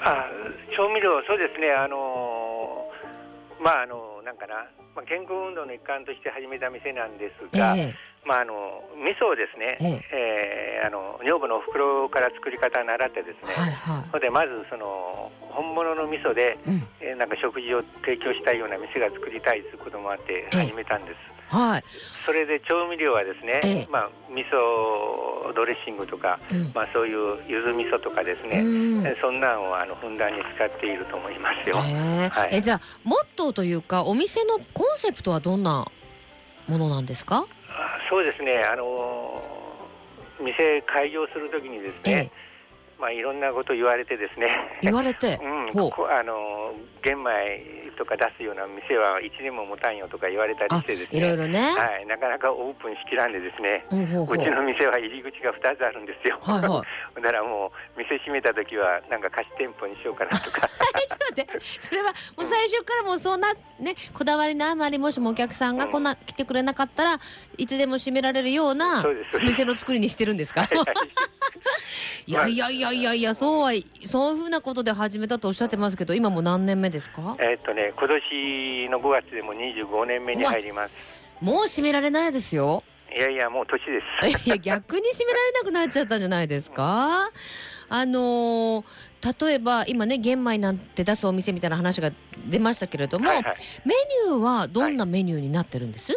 [0.00, 0.28] あ、
[0.76, 1.72] 調味料、そうですね。
[1.72, 4.66] あのーまあ、あのなんかな。
[4.96, 7.92] まあ、健康運動の一環として始めた店なんですが、え
[8.24, 21.35] まあ、あの味噌をですね、ええーあの女房のお袋から作り方を習ってですね、はいはそれでまずその本物の味噌で、い、うん、えーなんか食事を提供したいような店が作りたいということもあって始めたんです。
[21.48, 21.84] はい、
[22.24, 23.88] それで調味料はですね、ええ。
[23.90, 26.72] まあ味噌ドレッシングとか、うん。
[26.74, 29.06] まあそういう柚子味噌とかですね、うん。
[29.06, 31.78] えそんなんをあのふんだんに使っていると思いますよ。
[31.78, 31.90] へ
[32.24, 32.28] え。
[32.28, 32.48] はい。
[32.52, 35.86] えじゃあモットーというかお店のコンセプトはどんな
[36.68, 37.46] ものなんですか？
[37.68, 38.62] あそうですね。
[38.62, 39.56] あのー
[40.38, 42.30] 店開業するときにですね、
[42.98, 44.48] まあいろんなこと言われてですね。
[44.82, 45.90] 言われて、 うん、ほう。
[45.90, 51.18] こあの玄米とか出すような店は1年も持たんよとか言われたりあしてですね。
[51.18, 53.84] いろいろね、はい、なかなかオープンしきらんでですね。
[53.90, 54.36] ほうほうほう。
[54.36, 56.82] うちの店は入り口が2つあるんですよ、はいは
[57.14, 61.60] だからもう店閉めた時はなんか貸し店舗にしようかなとかえちょっと待って。
[61.80, 66.02] それはもう最初からもうそんなねこだわりのあまりもしもお客さんがこん。
[66.02, 67.20] な来てくれなかったら
[67.58, 69.04] いつでも閉められるような
[69.42, 70.68] 店の作りにしてるんですか？
[72.26, 73.70] いやいやいやいやいやそうは
[74.04, 77.36] そういうふうなことで始めたとおっしゃってますけど今もう何年目ですか？
[77.38, 80.94] えーっとね今年の5月でも25年目に入ります。
[81.40, 82.82] もう閉められないですよ。
[83.16, 84.02] いやいやもう年で
[84.42, 84.46] す。
[84.46, 87.30] いや逆に閉められなくなっちゃったんじゃないですか？
[87.88, 88.84] あのー
[89.40, 92.12] 例えば今ね玄米なんて出すお店みたいな話が
[92.48, 93.56] 出ましたけれども、はいはい。
[93.84, 93.94] メ
[94.24, 96.12] ニューはどんなメニューになってるんです、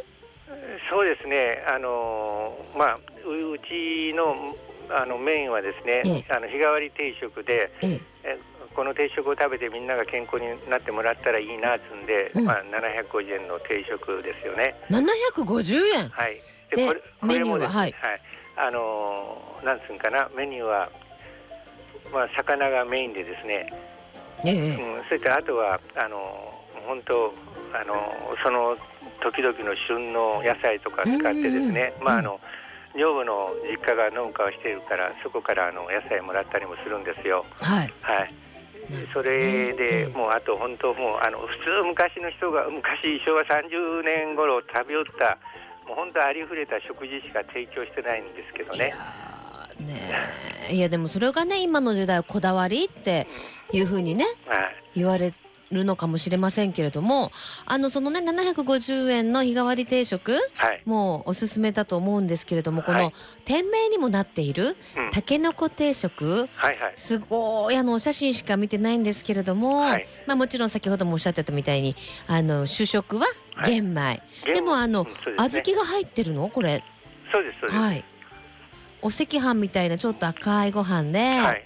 [0.91, 1.63] そうですね。
[1.67, 4.55] あのーまあううちの
[4.91, 7.99] あのメインはですね、えあの日替わり定食でええ。
[8.23, 8.37] え
[8.75, 12.45] この定食を食べてみんなが健康になってもらったらいいなっつんで、うん。
[12.45, 14.75] まあ、750円の定食ですよね。
[14.91, 16.09] 750円？
[16.09, 16.39] はい、
[16.75, 18.21] でこれこれもですねメニューははい。
[18.57, 20.89] あのーなんつうんかなメニューは、
[22.11, 23.71] まあ、魚がメインでですね、
[24.45, 27.33] えうん、それとあとはあのー本当
[27.73, 28.77] あのーその
[29.21, 32.39] 時々の旬の野菜とか使ってですね、うんまああの
[32.95, 37.45] 女房の実家が農家をしているからそこからあの野菜もらったりもするんですよ。
[37.61, 37.93] はい。
[38.01, 38.33] はい。
[39.13, 45.37] それでもうあと本当もうあの普通昔の人が昔昭和30年頃食べよった
[45.85, 48.95] もう本当ありふれた食事しか提供してないんですけどね。
[49.79, 49.99] ね
[50.69, 50.75] え。
[50.75, 53.27] いやでもそれがね今の時代はこだわりって
[53.71, 54.75] いうふうにねはい。
[54.95, 55.33] 言われ
[55.71, 57.31] るのかもしれませんけれども
[57.67, 60.81] あのそのね750円の日替わり定食はい。
[60.85, 63.13] もうおすすめだと思うんですけれどもこのはい
[63.45, 65.09] 店名にもなっているうん。
[65.11, 66.47] たけのこ定食。
[66.55, 66.93] はいはい。
[66.95, 70.07] すごいあのお写真しか見てないんですけれども、はい。
[70.25, 71.95] まあ、もちろん先ほどもおっしゃってたみたいに
[72.27, 73.25] あの主食は
[73.65, 75.05] 玄米、玄でもあの、
[75.37, 76.49] 小豆が入ってるの？
[76.49, 76.83] これ。
[77.31, 77.79] そうですそうです。
[77.79, 78.03] はい
[79.01, 81.63] お赤飯みたいなちょっと赤いご飯で,、はい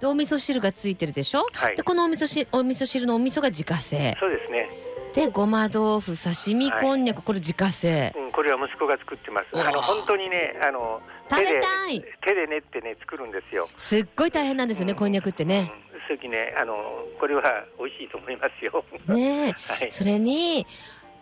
[0.00, 4.68] でお味噌汁がついてるでしょ、はいでこのお味噌汁お味噌汁のお味噌が自家製そうですね。
[5.14, 9.58] でごま豆腐刺身はいこんにゃくこれ自家製うんこれは息子が作ってます。
[9.58, 13.70] あの本当にねあの食べ手でたい手で練ってね作るんですよ。
[13.78, 15.72] すっごい大変なんですよね、うんこんにゃくってね、
[16.20, 16.30] うん。
[16.30, 16.74] ねあの
[17.18, 17.42] これは
[17.78, 18.84] 美味しいと思いますよ。
[19.08, 19.90] ねえ はい。
[19.90, 20.66] それに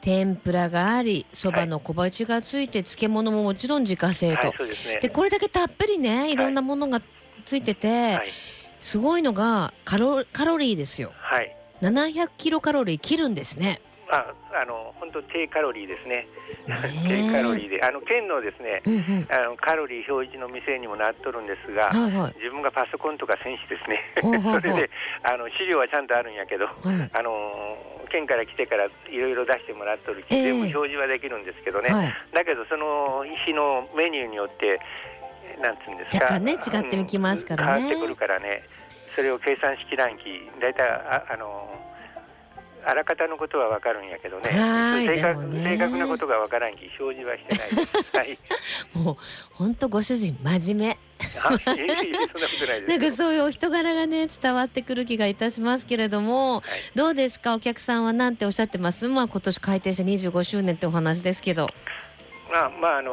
[0.04, 4.98] 天ぷらがありそばの小鉢がついて漬物ももちろん自家製と、はいですね。
[5.00, 6.36] でこれだけたっぷりねい。
[6.36, 7.00] ろんなものが
[7.46, 8.28] ついてて、はい。
[8.78, 11.12] すごいのがカロカロリーですよ。
[11.16, 11.56] はい。
[11.80, 13.80] 700キロカロリー切るんですね
[14.14, 16.26] ああの本当低カロリーですね。
[17.08, 17.82] 低カロリーで。
[17.82, 19.28] あの県のですねうんうん。
[19.28, 21.90] あのカロリー表示の店にもなっとるんですが。
[21.90, 22.34] はいはい。
[22.38, 24.00] 自分がパソコンとか戦士ですね。
[24.22, 24.90] それで
[25.24, 26.74] あの資料はちゃんとあるんやけど、はい
[27.12, 27.76] あの
[28.10, 30.42] 県から来てからいろいろ出してもらっとるき、ええ。
[30.44, 32.14] 全部表示はできるんですけどね、はい。
[32.32, 34.78] だけどその日のメニューによって
[35.60, 37.82] なんつうんですかね違ってきますからね。
[37.82, 38.62] うん変わってくるからね。
[39.14, 40.22] それを計算しきらんき
[40.60, 41.68] 大体ああの
[42.86, 44.50] あらかたのことは分かるんやけどね。
[44.50, 45.62] はい正確ね。
[45.64, 47.70] 正確なことが分からんき表示はしてない。
[47.70, 48.16] です。
[48.16, 48.38] はい
[48.94, 49.16] もう
[49.52, 50.98] 本当ご主人真面目。
[52.86, 56.62] なんかそういうお人柄がね伝わってくる気がいたしますけれども、はい。
[56.94, 57.54] どうですか？
[57.54, 59.08] お客さんはなんておっしゃってます？
[59.08, 61.68] まあ今年開店して25周年ってお話ですけど。
[62.52, 63.12] まあまああの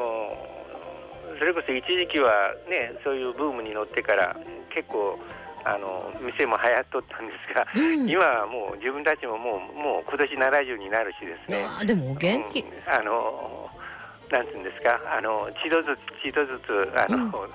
[1.40, 4.36] それこそ一時期はねそういうブームに乗ってから
[4.76, 5.18] 結構
[5.64, 8.10] あの店も流行っとったんですが、うん。
[8.10, 11.64] 今はもう自分たちももうもう今年70になるしですね。
[11.66, 12.68] あーでもお元気、うん。
[12.88, 13.70] あの
[14.32, 17.50] なんていうんですかあの一度ずつ一度ずつあの、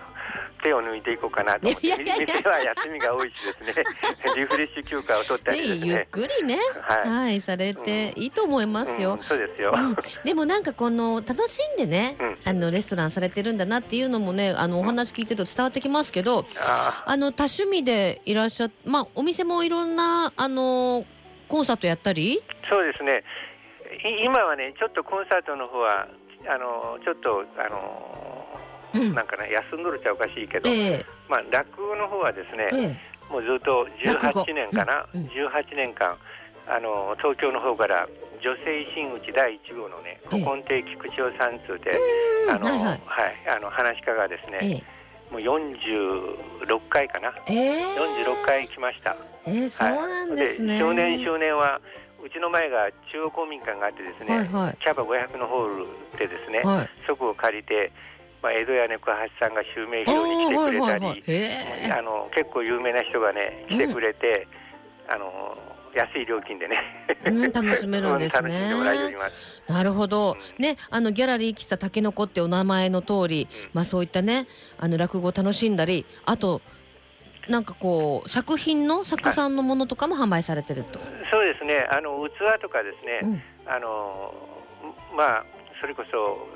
[0.63, 2.27] 手を抜いていこうかなと思っていやいやいや。
[2.27, 3.85] 店は休みが多いしですね。
[4.37, 6.09] リフレッシュ休暇を取ったねゆっりですね。
[6.11, 7.09] くりね、はい。
[7.09, 9.15] はい、されていいと思いますよ。
[9.15, 12.39] うん、そうですよ、うん、でもなんかこの楽しんでね、うん。
[12.45, 17.17] あのレストランされてるんだなっていうのもねあのお話聞いてると伝わってきますけど、ああ。
[17.17, 21.05] の多趣味でいらっしゃっまあお店もいろんなあの
[21.49, 23.23] コンサートやったり、ーそうですね。
[24.05, 26.09] い今はねちょっとコンサートの方は
[26.49, 28.26] あのちょっとあのうん
[29.15, 31.07] なんかね休んどるっちゃおかしいけど、ええ。
[31.29, 33.33] まあ落語の方はですね、ええ。
[33.33, 34.43] もうずっと落語。
[34.43, 35.21] 18年かな、うん。
[35.23, 35.27] うん。
[35.29, 36.17] 18年間
[36.69, 38.09] あの東京の方から
[38.43, 40.41] 女性真打ち第1号のねええ。
[40.41, 41.91] 古今亭菊千代さん通で、
[42.47, 42.51] うん。
[42.51, 43.01] あのはいはい。
[43.57, 47.81] あの話し家がですね、えもう46回かな、ええ。
[47.81, 49.17] え46回来ました。
[49.47, 50.79] ええそうなんですね。
[50.79, 51.81] 少年少年は
[52.23, 54.77] うちの前が中央公民館があってですね、はいはい。
[54.83, 55.87] キャバ500のホール
[56.19, 56.91] でですね、はい。
[57.07, 57.93] そこを借りて、
[58.43, 64.47] まあ、江戸屋根小橋さんが襲名披露に来てくれたり、あーはいはいはいへえあの結構有名な人がね来てくれて、
[65.09, 65.57] あの
[65.95, 66.77] 安い料金でね、
[67.25, 68.73] うん楽しめるんですね。
[69.67, 74.47] なるほど、ね、あのギャラリー喫茶たけのこってお名前の通り、まあそういったね、
[74.79, 76.61] あの落語を楽しんだり、あと。
[77.49, 80.99] なんかこう作品の作家さんのものとかも販売されてると。
[81.31, 83.43] そうですね、あの器とかですね、うん。
[83.67, 84.35] あの
[85.17, 85.45] まあ
[85.81, 86.49] それこそ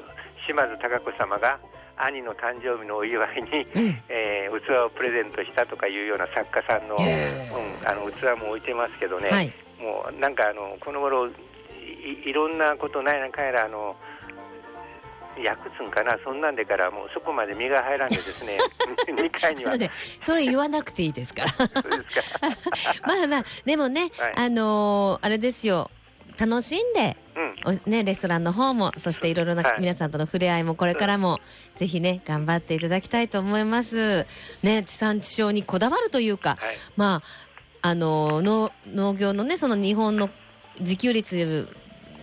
[0.49, 1.61] 島津孝子様が
[2.05, 4.03] 兄の誕生日のお祝いに、うん。
[4.09, 7.51] えー器をプレゼントしたとかいうような作家さんの,、うんへ、
[7.85, 9.53] あの器も置いてますけどね、はい。
[9.79, 11.33] もうなんかあのこの頃い
[12.25, 13.97] いろんなことないなかやらあの
[15.43, 16.19] 役つんかな？
[16.25, 18.59] そんなんでからもうそこまで身が入らんでですね
[19.07, 19.73] 2回には。
[20.21, 21.51] それ言わなくていいですから。
[21.51, 22.49] そうですか。
[23.07, 24.33] まあまあ、でもね、はい。
[24.37, 25.91] あのーあれですよ。
[26.39, 27.17] 楽しんで、
[27.67, 27.79] うん。
[27.87, 29.81] おね、レストランの方も、そしていろいろなはい。
[29.81, 31.39] 皆さんとの触れ合いも、これからも。
[31.77, 34.27] ぜひね、頑張っていただきたいと思います。
[34.63, 36.59] ね、地産地消にこだわるというか。
[36.61, 36.77] はい。
[36.97, 37.51] まあ、
[37.83, 40.29] あの農農業のねその日本の
[40.81, 41.67] 自給率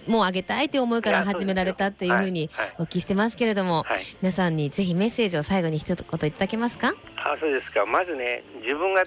[0.05, 2.65] も上げたいという思いから始められたっていうふうにはい。
[2.67, 2.75] はい。
[2.77, 4.03] お聞きしてますけれども、はい。
[4.21, 6.93] 皆さんにぜひメッセージを最後に一言いただけますか？
[7.15, 7.87] あそうですか。
[7.87, 9.03] まずね自分が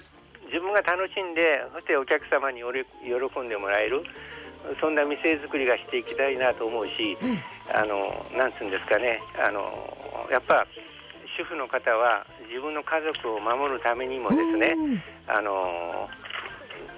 [0.47, 4.03] 自分が楽しんでそしてお客様に喜んでもらえる
[4.79, 7.39] そんな店作りがしていきたいなと思うし、うん。
[7.73, 9.19] あのなんつうんですかね。
[9.37, 9.61] あの
[10.31, 10.65] やっぱ
[11.37, 15.03] 主婦の方は自分の家族を守るためにもですねうん。
[15.27, 16.09] あの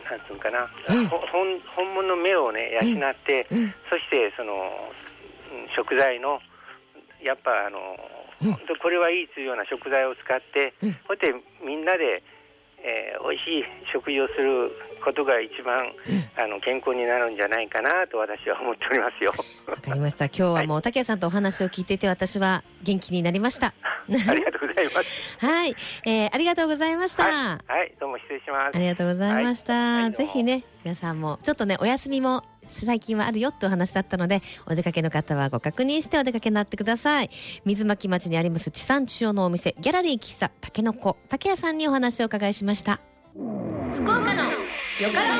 [0.09, 1.07] なんつうんかな、うん。
[1.07, 3.73] ほ本本物の目をね養って、うん。
[3.89, 6.39] そしてそのうん食材の
[7.23, 7.79] やっぱあの、
[8.43, 8.57] うん。
[8.81, 10.97] これはいいというような食材を使って、うん。
[11.07, 12.21] そしてみんなで、
[12.83, 14.71] えー美味しい食事をする
[15.03, 15.91] ことが一番、
[16.37, 19.33] あの健康になるんじゃないかなと私は思っておりますよ。
[19.67, 20.25] わかりました。
[20.25, 23.73] 今日はもう竹谷さんとお話を聞いていて私は元気になりました。
[24.27, 25.45] ありがとうございます。
[25.45, 27.33] はい、えーありがとうございました、はい、
[27.71, 28.75] はい、どうも失礼します。
[28.75, 30.03] ありがとうございました、はい。
[30.03, 30.11] はい。
[30.13, 37.29] ぜひね皆さんもちょっとねお休みも最近はあるよってお話だったのでお出かけの方はご確認してお出かけになってください。
[37.65, 42.99] 水巻町にあります地産地消のお店ギャラリー喫茶たけのこ竹谷さんにお話をお伺いしました。
[43.95, 44.43] 福岡の
[44.99, 45.39] よから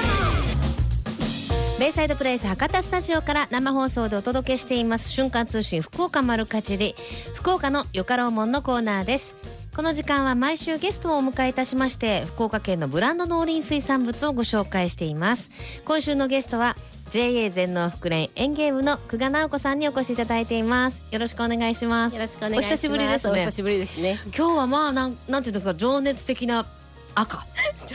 [1.80, 6.96] ベイサイドプレイス博多スタジオから生放送でお届けしています瞬間通信福岡丸かじり。
[7.34, 9.36] 福岡のよかろうもんのコーナーです。
[9.76, 15.50] この時間は毎週ゲストをお迎えいたしまして福岡県のブランド農林水産物をご紹介しています。
[15.84, 16.78] 今週のゲストは
[17.14, 21.04] JA 全農福連園芸部の久我直子さんにお越しいただいています。
[21.12, 22.14] よろしくお願いします。
[22.16, 22.66] よろしくお願いします。
[22.66, 23.32] お久しぶりですね。
[23.32, 24.20] お久しぶりですね。
[24.36, 26.66] 今日はまあなんなんていうんですか情熱的な
[27.14, 27.46] 赤。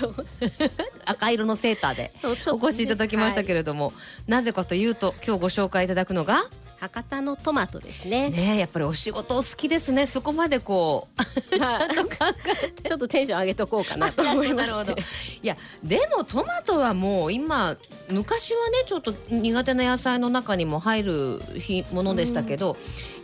[1.04, 3.92] 赤色のセーターでお越しいただきましたけれども、
[4.28, 6.44] なぜかというと今日ご紹介いただくのが
[6.80, 8.30] 博多のトマトですね。
[8.30, 11.08] ねえやっぱりお仕事お好きですねそこまでこ
[11.52, 15.02] う はいちょっとテンション上げとこうかなと思いまなるほどして。
[15.42, 17.76] いやでもトマトはもう今
[18.10, 22.76] 昔はねちょっと苦手な野菜の中にも入るひものでしたけど、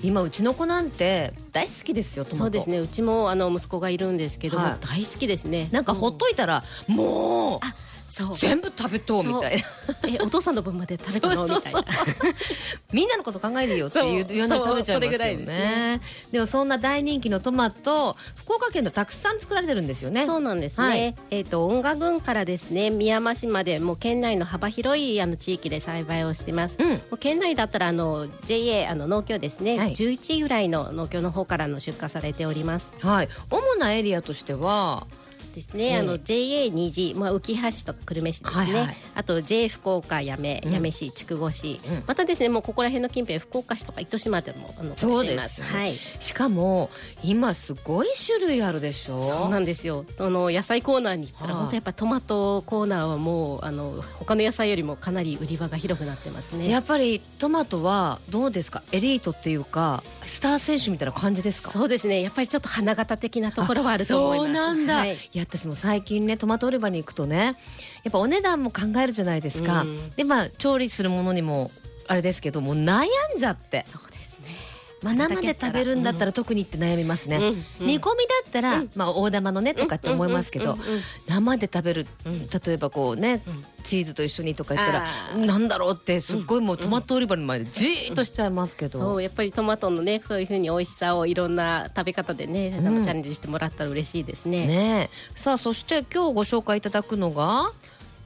[0.03, 2.79] 今うちの子なんて大好きですよトマトそうですね。
[2.79, 5.69] うちもあの息子がいるんですけども、はい大好きですね。
[5.73, 7.94] なんかほっといたら、もうあそう。
[8.35, 9.64] 全部食べとうみたいな。
[10.09, 11.48] えお父さんの分まで食べたの？
[11.48, 11.85] みたいな。
[12.92, 15.57] みんなのこと考えるよっていうような食べちゃいますよそうそれぐらいですね。
[15.96, 16.00] ね
[16.31, 20.27] でもそんな大人気のトマト福岡県でたくさん作られてるんですよね。
[20.27, 20.85] そうなんですね。
[20.85, 21.14] はい。
[21.31, 26.77] えっ、と音楽郡からですね宮山市までもう県内の幅広いあの地域で栽培をしてます。
[26.79, 26.90] うん。
[26.90, 29.92] もう県内だったらあの JA あの農協ですね、はい。
[29.92, 32.92] 11位ぐらいの農協の方からの出荷されております。
[33.00, 33.29] はい。
[33.50, 35.06] 主なエリアとしては
[35.55, 35.97] ですね、ええ。
[35.97, 38.97] あの JA 虹、まあ、浮橋とか久留米市ですね、はいはい。
[39.15, 40.73] あと J 福岡八女うん。
[40.73, 42.03] 八女市筑後市、うん。
[42.07, 45.63] またですねもうここら辺の近辺福岡市とか糸島でもあのそうです来ています。
[45.63, 45.97] はい。
[46.21, 46.90] しかも
[47.23, 49.21] 今すごい種類あるでしょ？
[49.21, 50.05] そうなんですよ。
[50.19, 56.69] あの野菜コーナーに行ったら、はい本当やっぱトマトコーナーはもうあの他の野菜よりもかなり売り場が広くなってますね。
[56.69, 58.83] やっぱりトマトはどうですか？
[58.92, 60.03] エリートっていうか
[60.35, 61.71] スター選手みたいな感じですか？
[61.71, 62.21] そうですね。
[62.21, 64.61] やっぱりちょっと花形的なところはあると思います。
[64.61, 65.15] そうなんだ、はい。
[65.15, 67.57] い、や私も最近ねトマト売り場に行くとね
[68.03, 70.11] やっぱお値段も考えるじゃないですか、うん。
[70.11, 71.71] でまあ調理するものにも
[72.09, 73.09] あれですけどもう悩ん
[73.39, 74.03] じゃって、そう
[75.05, 77.44] まあ、生で食べるんだったら特にって悩みますね、うん。
[77.44, 77.87] うん。
[77.87, 78.90] 煮込みだったら、うん。
[78.94, 80.77] まあ、大玉のねとかって思いますけど、
[81.29, 82.48] 生で食べる、うん。
[82.48, 83.65] 例えばこうね、うん。
[83.85, 94.67] チーズと一緒にとか言ったらなんだろうってすっごいもうトマト売り場の前でじーっとしちゃいますけど、そうやっぱりトマトのねそういうふうに美味しさをいろんな食べ方でね、チャレンジしてもらったら嬉しいですね。
[94.67, 95.38] ねえ。
[95.38, 97.73] さあそして今日ご紹介いただくのが、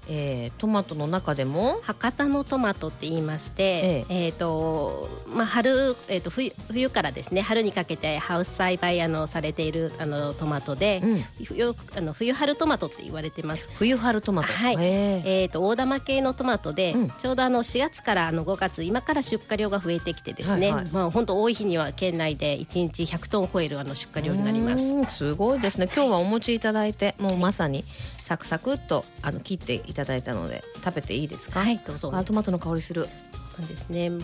[0.09, 1.79] えートマトの中でも？
[1.83, 4.29] 博多のトマトって言いまして、ええ。
[4.31, 11.23] っ、とまあ春えっ、と冬冬からですね春にかけてハウス栽培あのされているあのトマトで、うん。
[11.45, 13.69] 冬あの冬春トマトって言われてます。
[13.79, 14.77] 冬春トマト、はい。
[14.77, 15.43] へえ。
[15.43, 17.11] えー、と大玉系のトマトで、うん。
[17.11, 20.93] ちょうどあの4月からあの5月今から出荷量が増えてきてですね、はいはい。
[20.93, 24.85] まあ本当多い日には県内で1日100トンを超えるあの出荷量になります。
[24.85, 25.87] うんすごいですね。
[25.95, 27.85] 今日はお持ちいただいてもうまさに
[28.29, 31.61] サクサクっとあの切っていただいたので食べていいですか？
[31.61, 31.79] はい。
[31.79, 32.11] どうぞ。
[32.15, 33.09] あトマトの香りする。
[33.57, 34.09] そうですね。
[34.09, 34.17] うん。
[34.17, 34.23] うん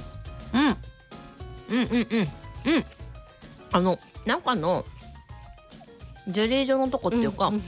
[1.71, 2.07] うんうん
[2.75, 2.85] うん。
[3.73, 4.85] あの中の
[6.29, 7.63] ジェリー状のとこっていうか、うんうん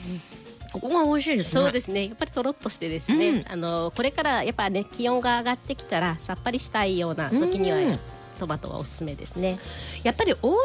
[0.73, 1.63] ここが美味しいですね。
[1.63, 2.07] そうですね。
[2.07, 3.45] やっぱりとろっとしてですね、うん。
[3.51, 7.99] あのこれからやっぱね気温が上がってきたらさっぱりしたいような時には、うん
[8.37, 9.59] トマトはおすすめですね。
[10.05, 10.59] やっぱり大玉の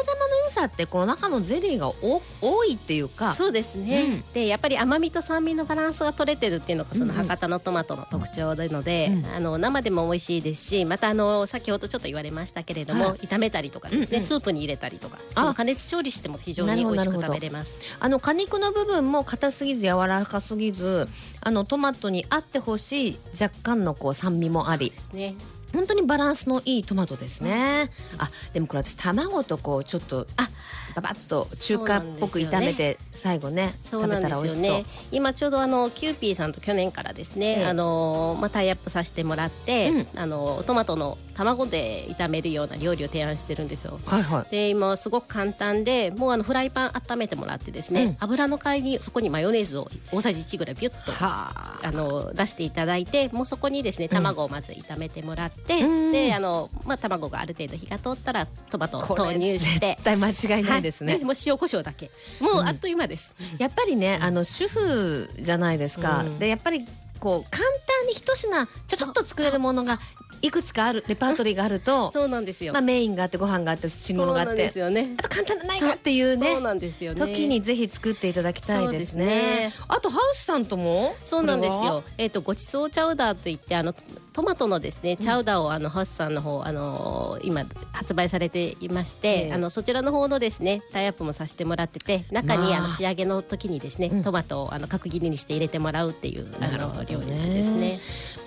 [0.44, 4.02] 良さってこの中のゼリーがお多いっていうかそうですね。
[4.02, 15.18] うんでやっぱり甘みと酸味のバランスが取れてるっていうのがそのうんうん博多のトマトの特徴なので、うんあの生でも美味しいですし、またあの先ほどちょっと言われましたけれども、はい炒めたりとかですね、うんうんスープに入れたりとか、
[15.54, 17.80] 加熱調理しても非常に美味しく食べれます。
[18.00, 21.08] あの果肉の部分も硬すぎず柔らかすぎず
[21.40, 25.34] あのトマトに合ってほしい若干のこう酸味もありですね。
[25.72, 30.48] 本当にバランスのいいトマトですね、あでもこれ私卵とこうちょっとあ
[30.94, 34.84] ババッと中華っぽく炒めて最後ね食べたら美味しそう。
[35.12, 37.66] 今ちょうどあのキューピーさんと去年からですね、ええ。
[37.66, 44.00] あのまあタイアップさせてもらって、あのトマトの卵で炒めるような料理を提案してるんですよ。
[44.06, 44.50] はいはい。
[44.50, 48.16] で今すごく簡単でもうあのフライパン温めてもらってですね、うん。
[48.20, 51.92] 油の代わりにそこにマヨネーズを大さじ1ぐらいビュッとはあ。
[51.92, 56.12] の出していただいてもうそこにですね卵をまず炒めてもらって、うん。
[56.12, 62.10] であの、まあ、卵がある程度火が通ったらトマトを投入して絶対間違いないですね、はいもう塩コショウだけ。
[62.40, 66.38] もうあっという間です、やっぱりね、あの主婦じゃないですか、うん。
[66.38, 66.84] でやっぱり
[67.20, 70.00] こう簡単に一品ちょっと作れるものが
[70.42, 75.14] いくつかあるレパートリーがあると、 そうなんですよ、まあ、メインがあってご飯があって汁物があそうなんってですよね。
[75.18, 77.20] あと簡単なないかっていうねそうなんですよね。
[77.20, 79.26] 時にぜひ作っていただきたいですね。
[79.26, 79.74] ね。
[79.88, 81.14] あとハウスさんとも？
[81.24, 82.02] そうなんですよ。
[82.18, 89.52] えっ、とごちそうチャウダーといってあのトトマトのですねチャウダーをあのハウスさんの方あの今発売されていまして、ええ。
[89.52, 94.24] あのそちらの方のですねタイアップもさせてもらってて中にまああの仕上げの時にですね、うん。
[94.24, 97.98] トマトをあの角切りにして入れてもらうっていうあの料理なんですね。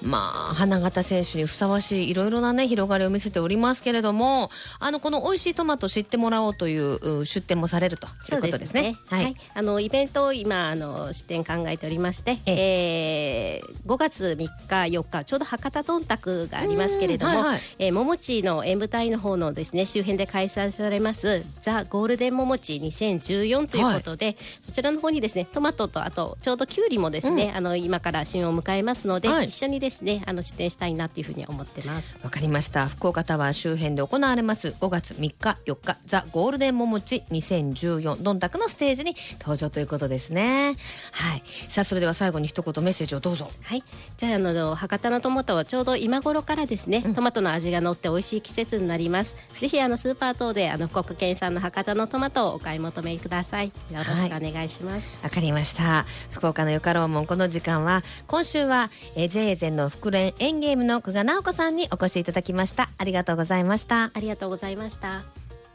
[0.02, 8.98] まあ花形選手にふさわしいいろいろなね広がりを見せておりますけれどもあのこの美味しいトマトを知ってもらおうというう出店もされるということですね。
[9.10, 17.62] はい、あのイベントを今あの出展考えておりまして、えー5月3日4日ちょうど博多どんたくがありますけれども、うんはいはい。
[17.80, 29.48] えー、桃地の演舞台の方のですね周辺で開催されますザゴールデン桃地2014ということで、そちらの方にですねトマトとあとちょうどきゅうりもですね、あの今から旬を迎えますので、はい。
[29.48, 30.24] 一緒にですね。
[30.26, 32.18] あの出展したいなというふうに思ってます。
[32.24, 32.88] わかりました。
[32.88, 34.70] 福岡タワー周辺で行われます。
[34.80, 40.76] 5月3日4日ザ・ゴールデン桃地2014どんたくのステージに登場ということですね。
[41.12, 41.44] はい。
[41.70, 43.52] さあそれでは最後に一言メッセージをどうぞ。
[43.62, 43.84] はい、
[44.18, 49.36] じゃああの博多のトマトはちょうど今頃からですね、トマトの味が乗って美味しい季節になります。
[49.60, 53.68] ぜひあのスーパー等であの福岡県産の博多のトマトをお買い求めください。
[53.68, 53.74] よ
[54.08, 55.20] ろしくお願いします。
[55.22, 56.06] わかりました。
[56.32, 62.90] 福岡のよかろうもんこの時間は今週は、えー、JA 全の福連園ゲームの久我直子さんにお越しいただきました。
[62.98, 64.12] ありがとうございました。
[64.14, 65.24] ありがとうございました。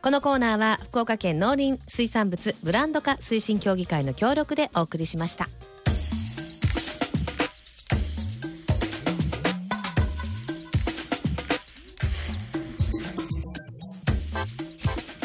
[0.03, 5.49] このコーナーは福岡県農林水産物ブランド化推進協議会の協力でお送りしました。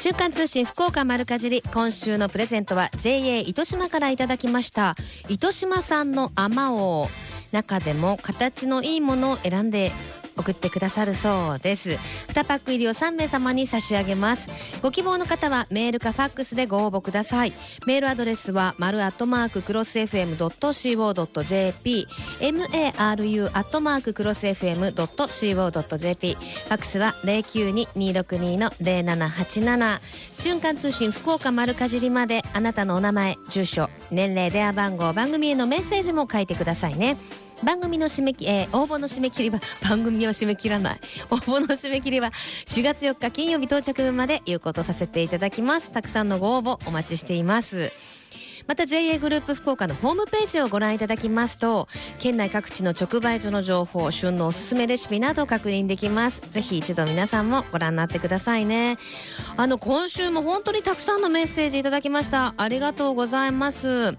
[0.06, 4.96] 週刊通信福岡丸かじり今週のプレゼントは JA 糸島からいただきました。
[5.30, 9.94] 糸島産のあまおう中でも形のいいものを選んで
[10.38, 11.92] 送ってくださるそうです。
[12.28, 14.50] 2パック入りを3名様に差し上げます。
[14.82, 17.54] ご希望の方はメールかファックスでご応募ください。
[17.88, 20.46] メールアドレスは丸アットマーククロス FM.co.jp
[22.42, 30.02] maru アットマーククロス FM.co.jp ファックスは092262の0787
[30.34, 32.42] 瞬間通信福岡丸かじりまで。
[32.54, 37.16] あなたのお名前住所年齢電話番号番組へのメッセージも書いてくださいね。
[37.64, 41.00] 番組の締め切り、えー、応募の締め切りは 番組を締め切らない。
[41.30, 42.32] 応募の締め切りは
[42.66, 45.92] 4月4日金曜日到着まで有効とさせていただきます。
[45.92, 47.92] たくさんのご応募お待ちしています。
[48.68, 51.88] また JA グループ福岡のホームページをご覧いただきますと
[52.20, 56.42] 県内各地の直売所の情報旬のおすすめレシピなど確認できます。
[56.52, 58.98] ぜひ一度皆さんもご覧になってくださいね。
[59.56, 62.56] あの今週も本当にたくさんのメッセージいただきました。
[62.58, 64.18] ありがとうございます。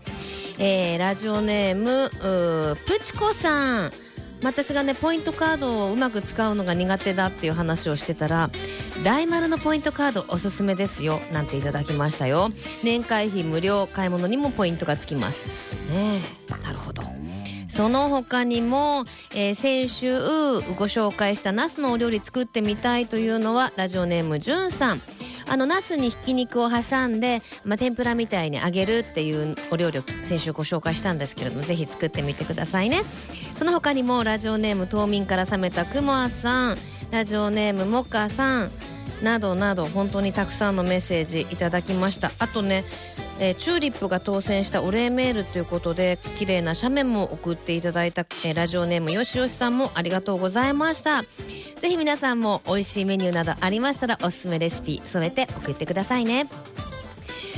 [0.58, 2.10] えー、ラジオネーム
[2.76, 3.92] プチコさん。
[4.42, 8.50] 私がねポイントカードをうまく使うのが苦手だっていう話をしてたら
[9.02, 12.50] 大丸のポイントカードおすすめですよなんていただきましたよ。
[12.84, 15.46] 年会費無料買い物にもポイントがつきます。
[15.90, 17.02] ねえなるほど。
[17.70, 19.04] その他にも、
[19.34, 25.02] えー、先週ご紹介したナスのお料理作ってみたいというのはラジオネームじゅんさん。
[25.48, 33.02] あのナスにひき肉を挟んで、まあ、天ぷらみたいに揚げるっていうお料理を先週ご紹介したんですけれどもぜひ作ってみてくださいね。
[33.58, 36.78] その他にもラジオネーム冬眠から覚めたくもあさん。
[37.10, 38.70] ラジオネームもかさん。
[39.22, 42.32] などなど本当にたくさんのメッセージいただきました。
[42.38, 42.84] あとね
[43.38, 51.22] えー、チューリップが当選したお礼メールということで綺麗な写メも送っていただいた、えー、ラジオネームよしよしさんもありがとうございました。
[51.22, 56.48] ぜひ皆さんも美味しいメニューなどありましたらおすすめレシピ添えて送ってくださいね。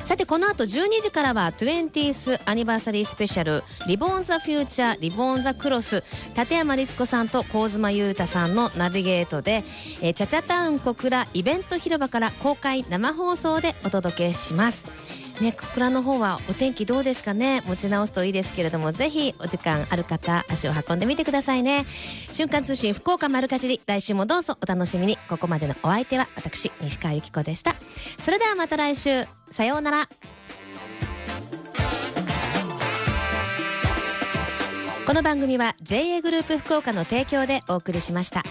[0.09, 6.03] さてこの後12時からは 20th アニバーサリースペシャルリボンザフューチャーリボンザクロス
[6.35, 9.65] 立山律子さんと香妻裕太さんのナビゲートで、
[10.01, 15.08] えー、チャチャタウン小倉イベント広場から公開生放送でお届けします。
[15.41, 17.63] ね、小倉の方はお天気どうですかね？
[17.67, 21.87] 持ち直すといいですけれどもぜひお時間ある方足を運んでみてくださいね。
[22.33, 25.17] 瞬間通信福岡丸かじり来週もどうぞお楽しみに。
[25.29, 27.77] ここまでのお相手は私西川由紀子でした。
[28.21, 29.27] それではまた来週。
[29.53, 30.09] さようなら。
[35.07, 38.43] この番組は JA グループ福岡の提供でお送りしました。